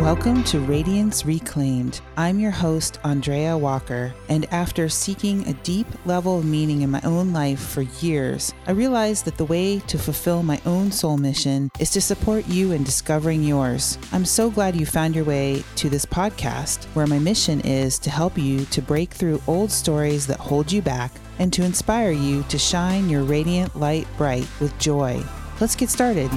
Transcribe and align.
Welcome 0.00 0.44
to 0.44 0.60
Radiance 0.60 1.26
Reclaimed. 1.26 2.00
I'm 2.16 2.40
your 2.40 2.50
host, 2.50 2.98
Andrea 3.04 3.56
Walker, 3.56 4.14
and 4.30 4.46
after 4.50 4.88
seeking 4.88 5.46
a 5.46 5.52
deep 5.52 5.86
level 6.06 6.38
of 6.38 6.46
meaning 6.46 6.80
in 6.80 6.90
my 6.90 7.02
own 7.02 7.34
life 7.34 7.60
for 7.60 7.82
years, 7.82 8.54
I 8.66 8.70
realized 8.70 9.26
that 9.26 9.36
the 9.36 9.44
way 9.44 9.78
to 9.80 9.98
fulfill 9.98 10.42
my 10.42 10.58
own 10.64 10.90
soul 10.90 11.18
mission 11.18 11.70
is 11.78 11.90
to 11.90 12.00
support 12.00 12.48
you 12.48 12.72
in 12.72 12.82
discovering 12.82 13.44
yours. 13.44 13.98
I'm 14.10 14.24
so 14.24 14.48
glad 14.48 14.74
you 14.74 14.86
found 14.86 15.14
your 15.14 15.26
way 15.26 15.62
to 15.76 15.90
this 15.90 16.06
podcast, 16.06 16.86
where 16.94 17.06
my 17.06 17.18
mission 17.18 17.60
is 17.60 17.98
to 17.98 18.08
help 18.08 18.38
you 18.38 18.64
to 18.64 18.80
break 18.80 19.12
through 19.12 19.42
old 19.46 19.70
stories 19.70 20.26
that 20.28 20.40
hold 20.40 20.72
you 20.72 20.80
back 20.80 21.12
and 21.38 21.52
to 21.52 21.62
inspire 21.62 22.10
you 22.10 22.42
to 22.44 22.56
shine 22.56 23.10
your 23.10 23.22
radiant 23.22 23.78
light 23.78 24.08
bright 24.16 24.48
with 24.60 24.76
joy. 24.78 25.22
Let's 25.60 25.76
get 25.76 25.90
started. 25.90 26.30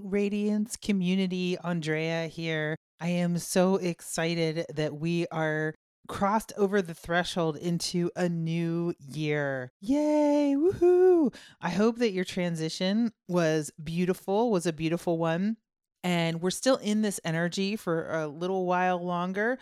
Radiance 0.00 0.76
community. 0.76 1.58
Andrea 1.58 2.26
here. 2.26 2.76
I 3.00 3.08
am 3.08 3.38
so 3.38 3.76
excited 3.76 4.64
that 4.74 4.94
we 4.94 5.26
are 5.28 5.74
crossed 6.08 6.52
over 6.56 6.82
the 6.82 6.94
threshold 6.94 7.56
into 7.56 8.10
a 8.16 8.28
new 8.28 8.94
year. 8.98 9.72
Yay! 9.80 10.54
Woohoo! 10.56 11.34
I 11.60 11.70
hope 11.70 11.98
that 11.98 12.12
your 12.12 12.24
transition 12.24 13.12
was 13.28 13.70
beautiful, 13.82 14.50
was 14.50 14.66
a 14.66 14.72
beautiful 14.72 15.18
one. 15.18 15.56
And 16.04 16.40
we're 16.40 16.50
still 16.50 16.76
in 16.76 17.02
this 17.02 17.20
energy 17.24 17.76
for 17.76 18.12
a 18.12 18.26
little 18.26 18.66
while 18.66 19.04
longer 19.04 19.58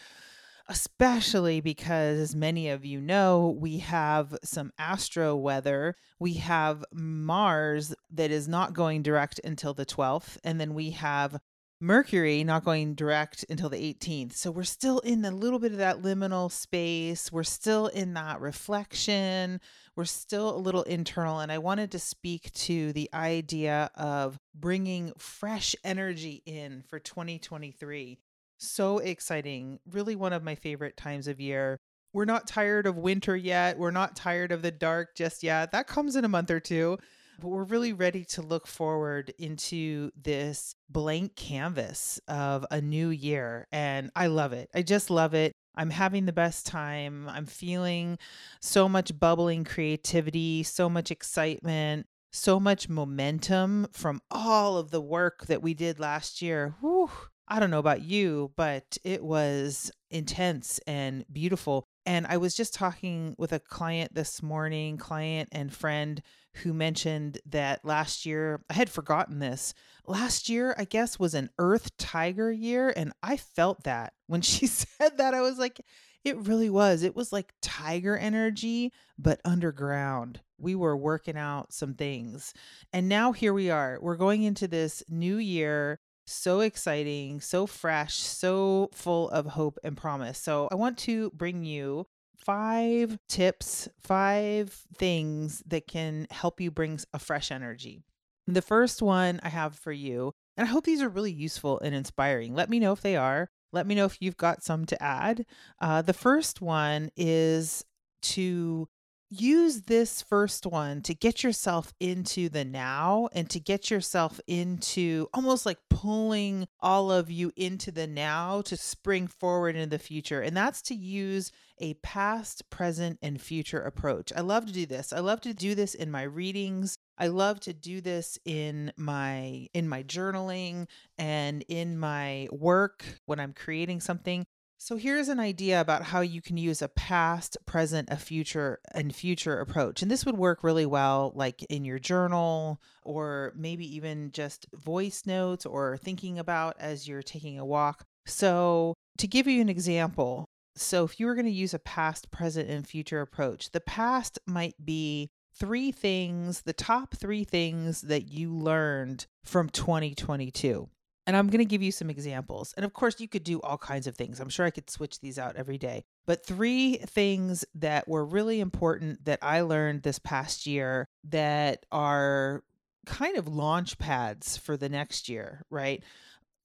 especially 0.70 1.60
because, 1.60 2.18
as 2.18 2.34
many 2.34 2.68
of 2.68 2.84
you 2.84 3.00
know, 3.00 3.56
we 3.58 3.78
have 3.78 4.38
some 4.44 4.72
astro 4.78 5.34
weather. 5.34 5.96
We 6.20 6.34
have 6.34 6.84
Mars 6.92 7.92
that 8.10 8.30
is 8.30 8.46
not 8.46 8.72
going 8.72 9.02
direct 9.02 9.40
until 9.42 9.74
the 9.74 9.84
12th, 9.84 10.38
and 10.44 10.60
then 10.60 10.72
we 10.72 10.90
have 10.90 11.40
Mercury 11.80 12.44
not 12.44 12.64
going 12.64 12.94
direct 12.94 13.44
until 13.50 13.68
the 13.68 13.78
18th. 13.94 14.34
So 14.34 14.50
we're 14.50 14.62
still 14.62 15.00
in 15.00 15.24
a 15.24 15.30
little 15.30 15.58
bit 15.58 15.72
of 15.72 15.78
that 15.78 16.02
liminal 16.02 16.52
space. 16.52 17.32
We're 17.32 17.42
still 17.42 17.86
in 17.88 18.14
that 18.14 18.40
reflection. 18.40 19.60
We're 19.96 20.04
still 20.04 20.54
a 20.54 20.60
little 20.60 20.82
internal. 20.82 21.40
And 21.40 21.50
I 21.50 21.58
wanted 21.58 21.90
to 21.92 21.98
speak 21.98 22.52
to 22.52 22.92
the 22.92 23.08
idea 23.14 23.90
of 23.94 24.38
bringing 24.54 25.12
fresh 25.16 25.74
energy 25.82 26.42
in 26.44 26.84
for 26.86 26.98
2023 26.98 28.18
so 28.60 28.98
exciting. 28.98 29.80
Really 29.90 30.16
one 30.16 30.32
of 30.32 30.42
my 30.42 30.54
favorite 30.54 30.96
times 30.96 31.26
of 31.26 31.40
year. 31.40 31.78
We're 32.12 32.24
not 32.24 32.46
tired 32.46 32.86
of 32.86 32.96
winter 32.96 33.36
yet. 33.36 33.78
We're 33.78 33.90
not 33.90 34.16
tired 34.16 34.52
of 34.52 34.62
the 34.62 34.70
dark 34.70 35.14
just 35.16 35.42
yet. 35.42 35.72
That 35.72 35.86
comes 35.86 36.16
in 36.16 36.24
a 36.24 36.28
month 36.28 36.50
or 36.50 36.60
two. 36.60 36.98
But 37.40 37.48
we're 37.48 37.64
really 37.64 37.94
ready 37.94 38.24
to 38.26 38.42
look 38.42 38.66
forward 38.66 39.32
into 39.38 40.10
this 40.20 40.74
blank 40.90 41.36
canvas 41.36 42.20
of 42.28 42.66
a 42.70 42.82
new 42.82 43.08
year. 43.08 43.66
And 43.72 44.10
I 44.14 44.26
love 44.26 44.52
it. 44.52 44.68
I 44.74 44.82
just 44.82 45.08
love 45.08 45.32
it. 45.32 45.54
I'm 45.74 45.90
having 45.90 46.26
the 46.26 46.32
best 46.32 46.66
time. 46.66 47.28
I'm 47.28 47.46
feeling 47.46 48.18
so 48.60 48.88
much 48.88 49.18
bubbling 49.18 49.64
creativity, 49.64 50.64
so 50.64 50.90
much 50.90 51.10
excitement, 51.10 52.06
so 52.32 52.60
much 52.60 52.88
momentum 52.90 53.86
from 53.92 54.20
all 54.30 54.76
of 54.76 54.90
the 54.90 55.00
work 55.00 55.46
that 55.46 55.62
we 55.62 55.72
did 55.72 55.98
last 55.98 56.42
year. 56.42 56.74
Whew 56.80 57.10
I 57.52 57.58
don't 57.58 57.72
know 57.72 57.80
about 57.80 58.02
you, 58.02 58.52
but 58.54 58.96
it 59.02 59.24
was 59.24 59.90
intense 60.08 60.78
and 60.86 61.24
beautiful. 61.32 61.88
And 62.06 62.24
I 62.28 62.36
was 62.36 62.54
just 62.54 62.72
talking 62.72 63.34
with 63.38 63.52
a 63.52 63.58
client 63.58 64.14
this 64.14 64.40
morning, 64.40 64.96
client 64.98 65.48
and 65.50 65.74
friend 65.74 66.22
who 66.62 66.72
mentioned 66.72 67.38
that 67.46 67.84
last 67.84 68.24
year, 68.24 68.62
I 68.70 68.74
had 68.74 68.88
forgotten 68.88 69.40
this. 69.40 69.74
Last 70.06 70.48
year, 70.48 70.76
I 70.78 70.84
guess, 70.84 71.18
was 71.18 71.34
an 71.34 71.50
Earth 71.58 71.96
Tiger 71.96 72.52
year. 72.52 72.92
And 72.94 73.12
I 73.20 73.36
felt 73.36 73.82
that 73.82 74.12
when 74.28 74.42
she 74.42 74.66
said 74.68 75.18
that, 75.18 75.34
I 75.34 75.40
was 75.40 75.58
like, 75.58 75.80
it 76.22 76.36
really 76.38 76.70
was. 76.70 77.02
It 77.02 77.16
was 77.16 77.32
like 77.32 77.52
tiger 77.62 78.16
energy, 78.16 78.92
but 79.18 79.40
underground. 79.44 80.40
We 80.58 80.74
were 80.74 80.96
working 80.96 81.36
out 81.36 81.72
some 81.72 81.94
things. 81.94 82.52
And 82.92 83.08
now 83.08 83.32
here 83.32 83.54
we 83.54 83.70
are. 83.70 83.98
We're 84.00 84.16
going 84.16 84.42
into 84.42 84.68
this 84.68 85.02
new 85.08 85.36
year 85.36 85.98
so 86.32 86.60
exciting, 86.60 87.40
so 87.40 87.66
fresh, 87.66 88.16
so 88.16 88.90
full 88.92 89.28
of 89.30 89.46
hope 89.46 89.78
and 89.84 89.96
promise. 89.96 90.38
So, 90.38 90.68
I 90.70 90.74
want 90.74 90.98
to 90.98 91.30
bring 91.30 91.64
you 91.64 92.06
five 92.36 93.18
tips, 93.28 93.88
five 94.00 94.72
things 94.96 95.62
that 95.66 95.86
can 95.86 96.26
help 96.30 96.60
you 96.60 96.70
bring 96.70 97.00
a 97.12 97.18
fresh 97.18 97.50
energy. 97.50 98.02
The 98.46 98.62
first 98.62 99.02
one 99.02 99.40
I 99.42 99.48
have 99.48 99.76
for 99.76 99.92
you, 99.92 100.32
and 100.56 100.66
I 100.66 100.70
hope 100.70 100.84
these 100.84 101.02
are 101.02 101.08
really 101.08 101.32
useful 101.32 101.78
and 101.80 101.94
inspiring. 101.94 102.54
Let 102.54 102.70
me 102.70 102.78
know 102.80 102.92
if 102.92 103.00
they 103.00 103.16
are. 103.16 103.48
Let 103.72 103.86
me 103.86 103.94
know 103.94 104.06
if 104.06 104.16
you've 104.20 104.36
got 104.36 104.64
some 104.64 104.84
to 104.86 105.00
add. 105.02 105.46
Uh, 105.80 106.02
the 106.02 106.12
first 106.12 106.60
one 106.60 107.10
is 107.16 107.84
to 108.22 108.88
use 109.30 109.82
this 109.82 110.20
first 110.22 110.66
one 110.66 111.02
to 111.02 111.14
get 111.14 111.44
yourself 111.44 111.92
into 112.00 112.48
the 112.48 112.64
now 112.64 113.28
and 113.32 113.48
to 113.48 113.60
get 113.60 113.90
yourself 113.90 114.40
into 114.48 115.28
almost 115.32 115.64
like 115.64 115.78
pulling 115.88 116.66
all 116.80 117.12
of 117.12 117.30
you 117.30 117.52
into 117.56 117.92
the 117.92 118.08
now 118.08 118.60
to 118.62 118.76
spring 118.76 119.28
forward 119.28 119.76
into 119.76 119.88
the 119.88 119.98
future. 119.98 120.40
And 120.42 120.56
that's 120.56 120.82
to 120.82 120.94
use 120.94 121.52
a 121.78 121.94
past, 121.94 122.68
present, 122.70 123.18
and 123.22 123.40
future 123.40 123.80
approach. 123.80 124.32
I 124.36 124.40
love 124.40 124.66
to 124.66 124.72
do 124.72 124.84
this. 124.84 125.12
I 125.12 125.20
love 125.20 125.40
to 125.42 125.54
do 125.54 125.74
this 125.74 125.94
in 125.94 126.10
my 126.10 126.22
readings. 126.22 126.96
I 127.16 127.28
love 127.28 127.60
to 127.60 127.72
do 127.72 128.00
this 128.00 128.38
in 128.44 128.92
my 128.96 129.68
in 129.74 129.88
my 129.88 130.02
journaling 130.02 130.88
and 131.18 131.64
in 131.68 131.98
my 131.98 132.48
work 132.50 133.04
when 133.26 133.38
I'm 133.38 133.52
creating 133.52 134.00
something. 134.00 134.44
So 134.82 134.96
here's 134.96 135.28
an 135.28 135.38
idea 135.38 135.78
about 135.78 136.04
how 136.04 136.22
you 136.22 136.40
can 136.40 136.56
use 136.56 136.80
a 136.80 136.88
past, 136.88 137.58
present, 137.66 138.08
a 138.10 138.16
future, 138.16 138.78
and 138.94 139.14
future 139.14 139.60
approach. 139.60 140.00
And 140.00 140.10
this 140.10 140.24
would 140.24 140.38
work 140.38 140.64
really 140.64 140.86
well 140.86 141.32
like 141.34 141.62
in 141.64 141.84
your 141.84 141.98
journal 141.98 142.80
or 143.04 143.52
maybe 143.54 143.84
even 143.94 144.32
just 144.32 144.64
voice 144.72 145.24
notes 145.26 145.66
or 145.66 145.98
thinking 145.98 146.38
about 146.38 146.76
as 146.80 147.06
you're 147.06 147.22
taking 147.22 147.58
a 147.58 147.64
walk. 147.64 148.06
So 148.24 148.94
to 149.18 149.26
give 149.26 149.46
you 149.46 149.60
an 149.60 149.68
example, 149.68 150.46
so 150.76 151.04
if 151.04 151.20
you 151.20 151.26
were 151.26 151.34
going 151.34 151.44
to 151.44 151.52
use 151.52 151.74
a 151.74 151.78
past, 151.78 152.30
present, 152.30 152.70
and 152.70 152.88
future 152.88 153.20
approach, 153.20 153.72
the 153.72 153.80
past 153.80 154.38
might 154.46 154.76
be 154.82 155.28
three 155.52 155.92
things, 155.92 156.62
the 156.62 156.72
top 156.72 157.14
three 157.14 157.44
things 157.44 158.00
that 158.00 158.32
you 158.32 158.50
learned 158.50 159.26
from 159.44 159.68
2022. 159.68 160.88
And 161.26 161.36
I'm 161.36 161.48
going 161.48 161.58
to 161.58 161.64
give 161.64 161.82
you 161.82 161.92
some 161.92 162.10
examples. 162.10 162.72
And 162.76 162.84
of 162.84 162.92
course, 162.92 163.20
you 163.20 163.28
could 163.28 163.44
do 163.44 163.60
all 163.60 163.78
kinds 163.78 164.06
of 164.06 164.16
things. 164.16 164.40
I'm 164.40 164.48
sure 164.48 164.66
I 164.66 164.70
could 164.70 164.90
switch 164.90 165.20
these 165.20 165.38
out 165.38 165.56
every 165.56 165.78
day. 165.78 166.04
But 166.26 166.44
three 166.44 166.96
things 166.96 167.64
that 167.74 168.08
were 168.08 168.24
really 168.24 168.60
important 168.60 169.24
that 169.26 169.38
I 169.42 169.60
learned 169.60 170.02
this 170.02 170.18
past 170.18 170.66
year 170.66 171.06
that 171.24 171.84
are 171.92 172.64
kind 173.06 173.36
of 173.36 173.48
launch 173.48 173.98
pads 173.98 174.56
for 174.56 174.76
the 174.76 174.88
next 174.88 175.28
year, 175.28 175.62
right? 175.70 176.02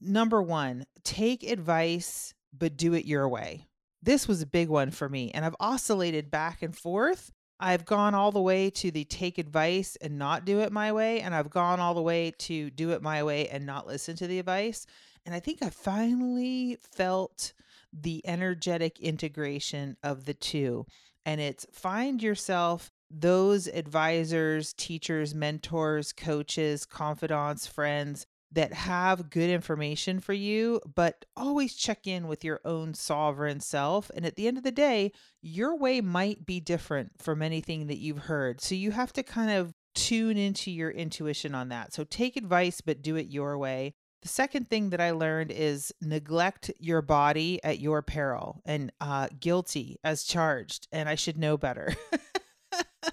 Number 0.02 0.42
one, 0.42 0.86
take 1.04 1.44
advice, 1.44 2.34
but 2.58 2.78
do 2.78 2.94
it 2.94 3.06
your 3.06 3.28
way. 3.28 3.68
This 4.02 4.28
was 4.28 4.42
a 4.42 4.48
big 4.48 4.70
one 4.70 4.92
for 4.92 5.10
me. 5.10 5.32
And 5.32 5.44
I've 5.44 5.56
oscillated 5.60 6.30
back 6.30 6.62
and 6.62 6.76
forth 6.76 7.32
I've 7.60 7.86
gone 7.86 8.14
all 8.14 8.32
the 8.32 8.42
way 8.42 8.70
to 8.72 8.92
the 8.92 9.06
take 9.06 9.38
advice 9.38 9.96
and 10.02 10.18
not 10.18 10.46
do 10.46 10.60
it 10.60 10.72
my 10.72 10.92
way. 10.92 11.22
And 11.22 11.34
I've 11.34 11.50
gone 11.50 11.80
all 11.80 11.94
the 11.94 12.02
way 12.02 12.32
to 12.40 12.70
do 12.70 12.92
it 12.92 13.02
my 13.02 13.24
way 13.24 13.48
and 13.48 13.66
not 13.66 13.88
listen 13.88 14.16
to 14.18 14.28
the 14.28 14.40
advice. 14.40 14.86
And 15.26 15.34
I 15.34 15.40
think 15.40 15.64
I 15.64 15.70
finally 15.70 16.78
felt 16.82 17.54
the 17.94 18.22
energetic 18.26 19.00
integration 19.00 19.96
of 20.04 20.26
the 20.26 20.34
two. 20.34 20.86
And 21.26 21.40
it's 21.40 21.66
find 21.72 22.22
yourself 22.22 22.92
those 23.10 23.68
advisors, 23.68 24.74
teachers, 24.74 25.34
mentors, 25.34 26.12
coaches, 26.12 26.86
confidants, 26.86 27.66
friends 27.68 28.28
that 28.56 28.74
have 28.74 29.30
good 29.30 29.50
information 29.50 30.20
for 30.20 30.34
you, 30.34 30.82
but 30.96 31.26
always 31.36 31.76
check 31.76 32.08
in 32.08 32.28
with 32.28 32.44
your 32.44 32.62
own 32.66 32.94
sovereign 32.94 33.60
self. 33.60 34.10
And 34.16 34.26
at 34.26 34.36
the 34.36 34.48
end 34.48 34.58
of 34.58 34.64
the 34.64 34.72
day, 34.72 35.12
your 35.42 35.78
way 35.78 36.02
might 36.02 36.46
be 36.46 36.60
different 36.60 37.12
from 37.22 37.42
anything 37.42 37.88
that 37.88 37.98
you've 37.98 38.24
heard. 38.24 38.62
So 38.62 38.74
you 38.74 38.92
have 38.92 39.14
to 39.14 39.24
kind 39.24 39.52
of 39.52 39.74
tune 39.94 40.38
into 40.38 40.72
your 40.72 40.90
intuition 40.90 41.54
on 41.54 41.70
that. 41.70 41.94
So 41.94 42.06
take 42.06 42.38
advice, 42.38 42.82
but 42.82 43.02
do 43.02 43.18
it 43.18 43.28
your 43.28 43.58
way. 43.58 43.94
The 44.22 44.30
second 44.30 44.70
thing 44.70 44.90
that 44.90 45.02
I 45.02 45.12
learned 45.12 45.52
is 45.52 45.94
neglect 46.02 46.72
your 46.80 47.02
body 47.02 47.64
at 47.64 47.80
your 47.80 48.02
peril 48.02 48.62
and 48.66 48.92
uh, 49.00 49.28
guilty 49.40 49.98
as 50.04 50.24
charged. 50.24 50.88
And 50.92 51.08
I 51.08 51.16
should 51.16 51.38
know 51.38 51.58
better. 51.58 51.94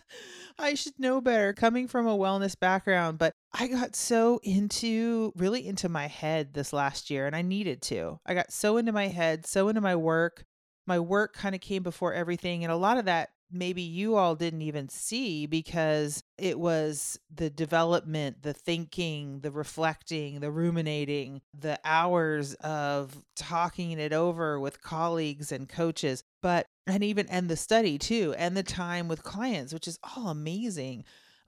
I 0.59 0.75
should 0.75 0.99
know 0.99 1.21
better 1.21 1.53
coming 1.53 1.89
from 1.89 2.07
a 2.07 2.17
wellness 2.17 2.59
background, 2.59 3.19
but 3.19 3.33
I 3.53 3.69
got 3.69 3.97
so 3.97 4.41
into 4.43 5.33
really 5.37 5.67
into 5.67 5.89
my 5.89 6.07
head 6.07 6.55
this 6.55 6.73
last 6.73 7.11
year 7.11 7.27
and 7.27 7.37
I 7.37 7.43
needed 7.43 7.83
to. 7.83 8.21
I 8.27 8.35
got 8.35 8.53
so 8.53 8.77
into 8.77 8.93
my 8.93 9.09
head, 9.09 9.47
so 9.47 9.69
into 9.69 9.81
my 9.81 9.97
work. 9.97 10.45
My 10.87 10.99
work 10.99 11.35
kind 11.35 11.55
of 11.55 11.61
came 11.61 11.83
before 11.83 12.13
everything 12.13 12.65
and 12.65 12.73
a 12.73 12.77
lot 12.77 12.99
of 12.99 13.05
that 13.05 13.31
maybe 13.53 13.83
you 13.83 14.17
all 14.17 14.35
didn't 14.35 14.63
even 14.63 14.89
see 14.89 15.47
because 15.47 16.25
it 16.39 16.59
was 16.59 17.19
the 17.33 17.51
development, 17.51 18.43
the 18.43 18.55
thinking, 18.55 19.41
the 19.41 19.51
reflecting, 19.51 20.41
the 20.41 20.51
ruminating, 20.51 21.43
the 21.59 21.79
hours 21.85 22.55
of 22.55 23.23
talking 23.37 23.93
it 23.93 24.13
over 24.13 24.59
with 24.59 24.83
colleagues 24.83 25.53
and 25.53 25.69
coaches, 25.69 26.25
but 26.41 26.67
and 26.87 27.05
even 27.05 27.27
and 27.29 27.49
the 27.49 27.57
study 27.57 27.99
too, 27.99 28.35
and 28.37 28.57
the 28.57 28.63
time 28.63 29.09
with 29.09 29.23
clients, 29.23 29.73
which 29.73 29.89
is 29.89 29.99
all 30.03 30.29
amazing. 30.29 31.05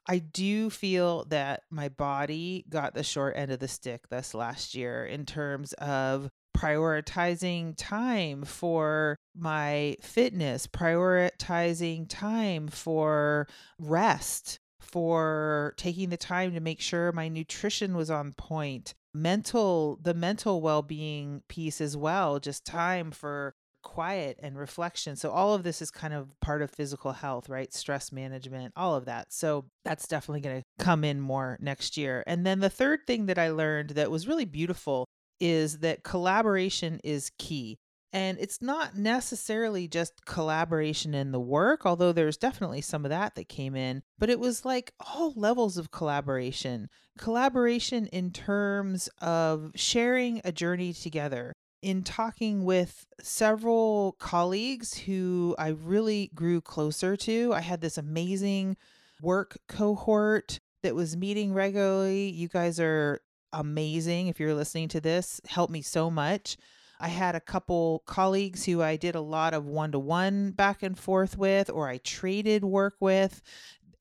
I 0.06 0.18
do 0.18 0.68
feel 0.68 1.24
that 1.26 1.62
my 1.70 1.88
body 1.88 2.66
got 2.68 2.94
the 2.94 3.02
short 3.02 3.36
end 3.36 3.50
of 3.50 3.58
the 3.58 3.68
stick 3.68 4.08
this 4.10 4.34
last 4.34 4.74
year 4.74 5.06
in 5.06 5.24
terms 5.24 5.72
of 5.74 6.28
prioritizing 6.56 7.74
time 7.76 8.44
for 8.44 9.16
my 9.34 9.96
fitness, 10.02 10.66
prioritizing 10.66 12.06
time 12.08 12.68
for 12.68 13.48
rest, 13.78 14.60
for 14.80 15.74
taking 15.76 16.10
the 16.10 16.16
time 16.16 16.54
to 16.54 16.60
make 16.60 16.80
sure 16.80 17.10
my 17.10 17.28
nutrition 17.28 17.96
was 17.96 18.10
on 18.10 18.32
point, 18.34 18.94
mental, 19.14 19.98
the 20.02 20.14
mental 20.14 20.60
well 20.60 20.82
being 20.82 21.42
piece 21.48 21.80
as 21.80 21.96
well, 21.96 22.38
just 22.38 22.64
time 22.64 23.10
for 23.10 23.54
quiet 23.84 24.40
and 24.42 24.58
reflection. 24.58 25.14
So, 25.14 25.30
all 25.30 25.54
of 25.54 25.62
this 25.62 25.80
is 25.80 25.92
kind 25.92 26.12
of 26.12 26.28
part 26.40 26.62
of 26.62 26.70
physical 26.70 27.12
health, 27.12 27.48
right? 27.48 27.72
Stress 27.72 28.10
management, 28.10 28.72
all 28.76 28.96
of 28.96 29.04
that. 29.04 29.32
So, 29.32 29.66
that's 29.84 30.08
definitely 30.08 30.40
going 30.40 30.62
to 30.62 30.84
come 30.84 31.04
in 31.04 31.20
more 31.20 31.56
next 31.60 31.96
year. 31.96 32.24
And 32.26 32.44
then 32.44 32.58
the 32.58 32.70
third 32.70 33.00
thing 33.06 33.26
that 33.26 33.38
I 33.38 33.50
learned 33.50 33.90
that 33.90 34.10
was 34.10 34.26
really 34.26 34.44
beautiful 34.44 35.06
is 35.38 35.78
that 35.78 36.02
collaboration 36.02 37.00
is 37.04 37.30
key. 37.38 37.76
And 38.12 38.38
it's 38.38 38.62
not 38.62 38.96
necessarily 38.96 39.88
just 39.88 40.24
collaboration 40.24 41.14
in 41.14 41.32
the 41.32 41.40
work, 41.40 41.84
although 41.84 42.12
there's 42.12 42.36
definitely 42.36 42.80
some 42.80 43.04
of 43.04 43.08
that 43.08 43.34
that 43.34 43.48
came 43.48 43.74
in, 43.74 44.04
but 44.20 44.30
it 44.30 44.38
was 44.38 44.64
like 44.64 44.92
all 45.00 45.32
levels 45.34 45.76
of 45.76 45.90
collaboration. 45.90 46.88
Collaboration 47.18 48.06
in 48.06 48.30
terms 48.30 49.08
of 49.20 49.72
sharing 49.74 50.40
a 50.44 50.52
journey 50.52 50.92
together. 50.92 51.54
In 51.84 52.02
talking 52.02 52.64
with 52.64 53.06
several 53.20 54.12
colleagues 54.18 54.96
who 54.96 55.54
I 55.58 55.68
really 55.68 56.30
grew 56.34 56.62
closer 56.62 57.14
to, 57.14 57.52
I 57.52 57.60
had 57.60 57.82
this 57.82 57.98
amazing 57.98 58.78
work 59.20 59.58
cohort 59.68 60.60
that 60.82 60.94
was 60.94 61.14
meeting 61.14 61.52
regularly. 61.52 62.30
You 62.30 62.48
guys 62.48 62.80
are 62.80 63.20
amazing. 63.52 64.28
If 64.28 64.40
you're 64.40 64.54
listening 64.54 64.88
to 64.88 65.00
this, 65.02 65.42
helped 65.46 65.74
me 65.74 65.82
so 65.82 66.10
much. 66.10 66.56
I 67.00 67.08
had 67.08 67.34
a 67.34 67.40
couple 67.40 68.02
colleagues 68.06 68.64
who 68.64 68.80
I 68.80 68.96
did 68.96 69.14
a 69.14 69.20
lot 69.20 69.52
of 69.52 69.66
one 69.66 69.92
to 69.92 69.98
one 69.98 70.52
back 70.52 70.82
and 70.82 70.98
forth 70.98 71.36
with, 71.36 71.68
or 71.68 71.86
I 71.86 71.98
traded 71.98 72.64
work 72.64 72.94
with. 72.98 73.42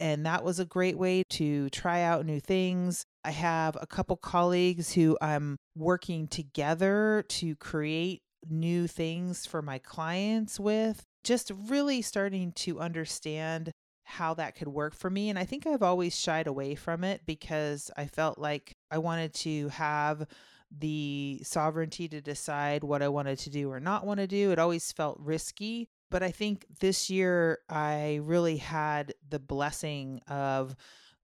And 0.03 0.25
that 0.25 0.43
was 0.43 0.59
a 0.59 0.65
great 0.65 0.97
way 0.97 1.23
to 1.29 1.69
try 1.69 2.01
out 2.01 2.25
new 2.25 2.41
things. 2.41 3.05
I 3.23 3.31
have 3.31 3.77
a 3.79 3.87
couple 3.87 4.17
colleagues 4.17 4.91
who 4.91 5.17
I'm 5.21 5.55
working 5.77 6.27
together 6.27 7.23
to 7.29 7.55
create 7.55 8.21
new 8.49 8.85
things 8.87 9.45
for 9.45 9.61
my 9.61 9.79
clients 9.79 10.59
with. 10.59 11.05
Just 11.23 11.53
really 11.69 12.01
starting 12.01 12.51
to 12.51 12.81
understand 12.81 13.71
how 14.03 14.33
that 14.33 14.55
could 14.57 14.67
work 14.67 14.93
for 14.93 15.09
me. 15.09 15.29
And 15.29 15.39
I 15.39 15.45
think 15.45 15.65
I've 15.65 15.81
always 15.81 16.19
shied 16.19 16.47
away 16.47 16.75
from 16.75 17.05
it 17.05 17.21
because 17.25 17.89
I 17.95 18.07
felt 18.07 18.37
like 18.37 18.73
I 18.91 18.97
wanted 18.97 19.33
to 19.35 19.69
have 19.69 20.27
the 20.69 21.39
sovereignty 21.45 22.09
to 22.09 22.19
decide 22.19 22.83
what 22.83 23.01
I 23.01 23.07
wanted 23.07 23.39
to 23.39 23.49
do 23.49 23.71
or 23.71 23.79
not 23.79 24.05
want 24.05 24.19
to 24.19 24.27
do. 24.27 24.51
It 24.51 24.59
always 24.59 24.91
felt 24.91 25.17
risky. 25.21 25.87
But 26.13 26.21
I 26.21 26.29
think 26.29 26.67
this 26.79 27.09
year 27.09 27.57
I 27.67 28.19
really 28.21 28.57
had 28.57 29.15
the 29.27 29.39
blessing 29.39 30.21
of 30.27 30.75